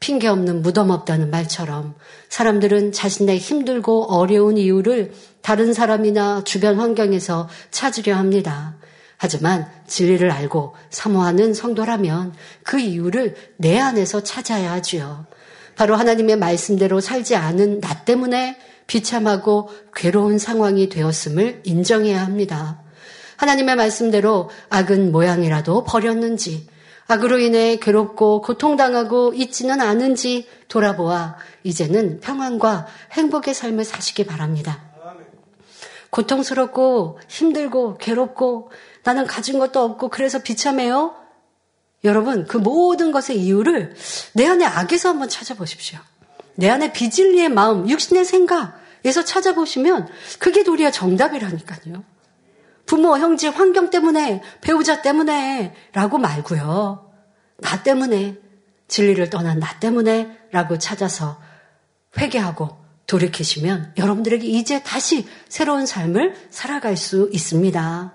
[0.00, 1.94] 핑계 없는 무덤 없다는 말처럼
[2.28, 8.76] 사람들은 자신의 힘들고 어려운 이유를 다른 사람이나 주변 환경에서 찾으려 합니다.
[9.16, 15.26] 하지만 진리를 알고 사모하는 성도라면 그 이유를 내 안에서 찾아야 하지요.
[15.74, 22.82] 바로 하나님의 말씀대로 살지 않은 나 때문에 비참하고 괴로운 상황이 되었음을 인정해야 합니다.
[23.36, 26.66] 하나님의 말씀대로 악은 모양이라도 버렸는지,
[27.08, 34.82] 악으로 인해 괴롭고 고통당하고 있지는 않은지 돌아보아 이제는 평안과 행복의 삶을 사시기 바랍니다.
[36.10, 38.70] 고통스럽고 힘들고 괴롭고
[39.04, 41.14] 나는 가진 것도 없고 그래서 비참해요.
[42.04, 43.94] 여러분, 그 모든 것의 이유를
[44.34, 45.98] 내 안에 악에서 한번 찾아보십시오.
[46.54, 52.02] 내 안에 비진리의 마음, 육신의 생각에서 찾아보시면 그게 도리어 정답이라니까요.
[52.86, 57.10] 부모, 형제, 환경 때문에, 배우자 때문에, 라고 말고요.
[57.58, 58.38] 나 때문에,
[58.88, 61.38] 진리를 떠난 나 때문에, 라고 찾아서
[62.18, 68.12] 회개하고 돌이키시면 여러분들에게 이제 다시 새로운 삶을 살아갈 수 있습니다.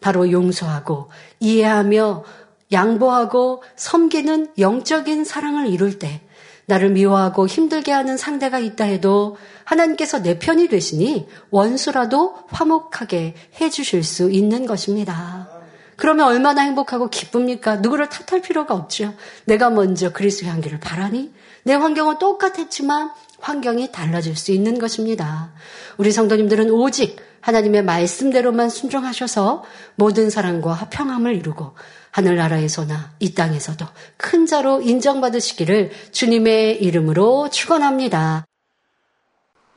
[0.00, 1.10] 바로 용서하고
[1.40, 2.24] 이해하며
[2.72, 6.22] 양보하고 섬기는 영적인 사랑을 이룰 때
[6.66, 14.30] 나를 미워하고 힘들게 하는 상대가 있다 해도 하나님께서 내 편이 되시니 원수라도 화목하게 해주실 수
[14.30, 15.48] 있는 것입니다.
[15.96, 17.76] 그러면 얼마나 행복하고 기쁩니까?
[17.76, 19.14] 누구를 탓할 필요가 없죠.
[19.44, 21.32] 내가 먼저 그리스의 향기를 바라니
[21.64, 23.10] 내 환경은 똑같았지만
[23.40, 25.52] 환경이 달라질 수 있는 것입니다.
[25.98, 29.64] 우리 성도님들은 오직 하나님의 말씀대로만 순종하셔서
[29.96, 31.74] 모든 사랑과 평함을 이루고
[32.12, 33.84] 하늘나라에서나 이 땅에서도
[34.16, 38.44] 큰 자로 인정받으시기를 주님의 이름으로 축원합니다.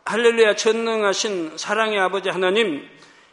[0.05, 2.83] 할렐루야 전능하신 사랑의 아버지 하나님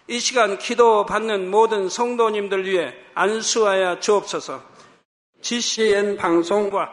[0.09, 4.62] 이 시간 기도 받는 모든 성도님들 위해 안수하여 주옵소서.
[5.42, 6.90] GCN 방송과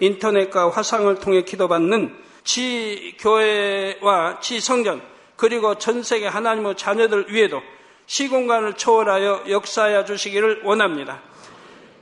[0.00, 5.02] 인터넷과 화상을 통해 기도받는 지 교회와 지 성전
[5.36, 7.60] 그리고 전 세계 하나님의 자녀들 위에도
[8.06, 11.20] 시공간을 초월하여 역사하여 주시기를 원합니다.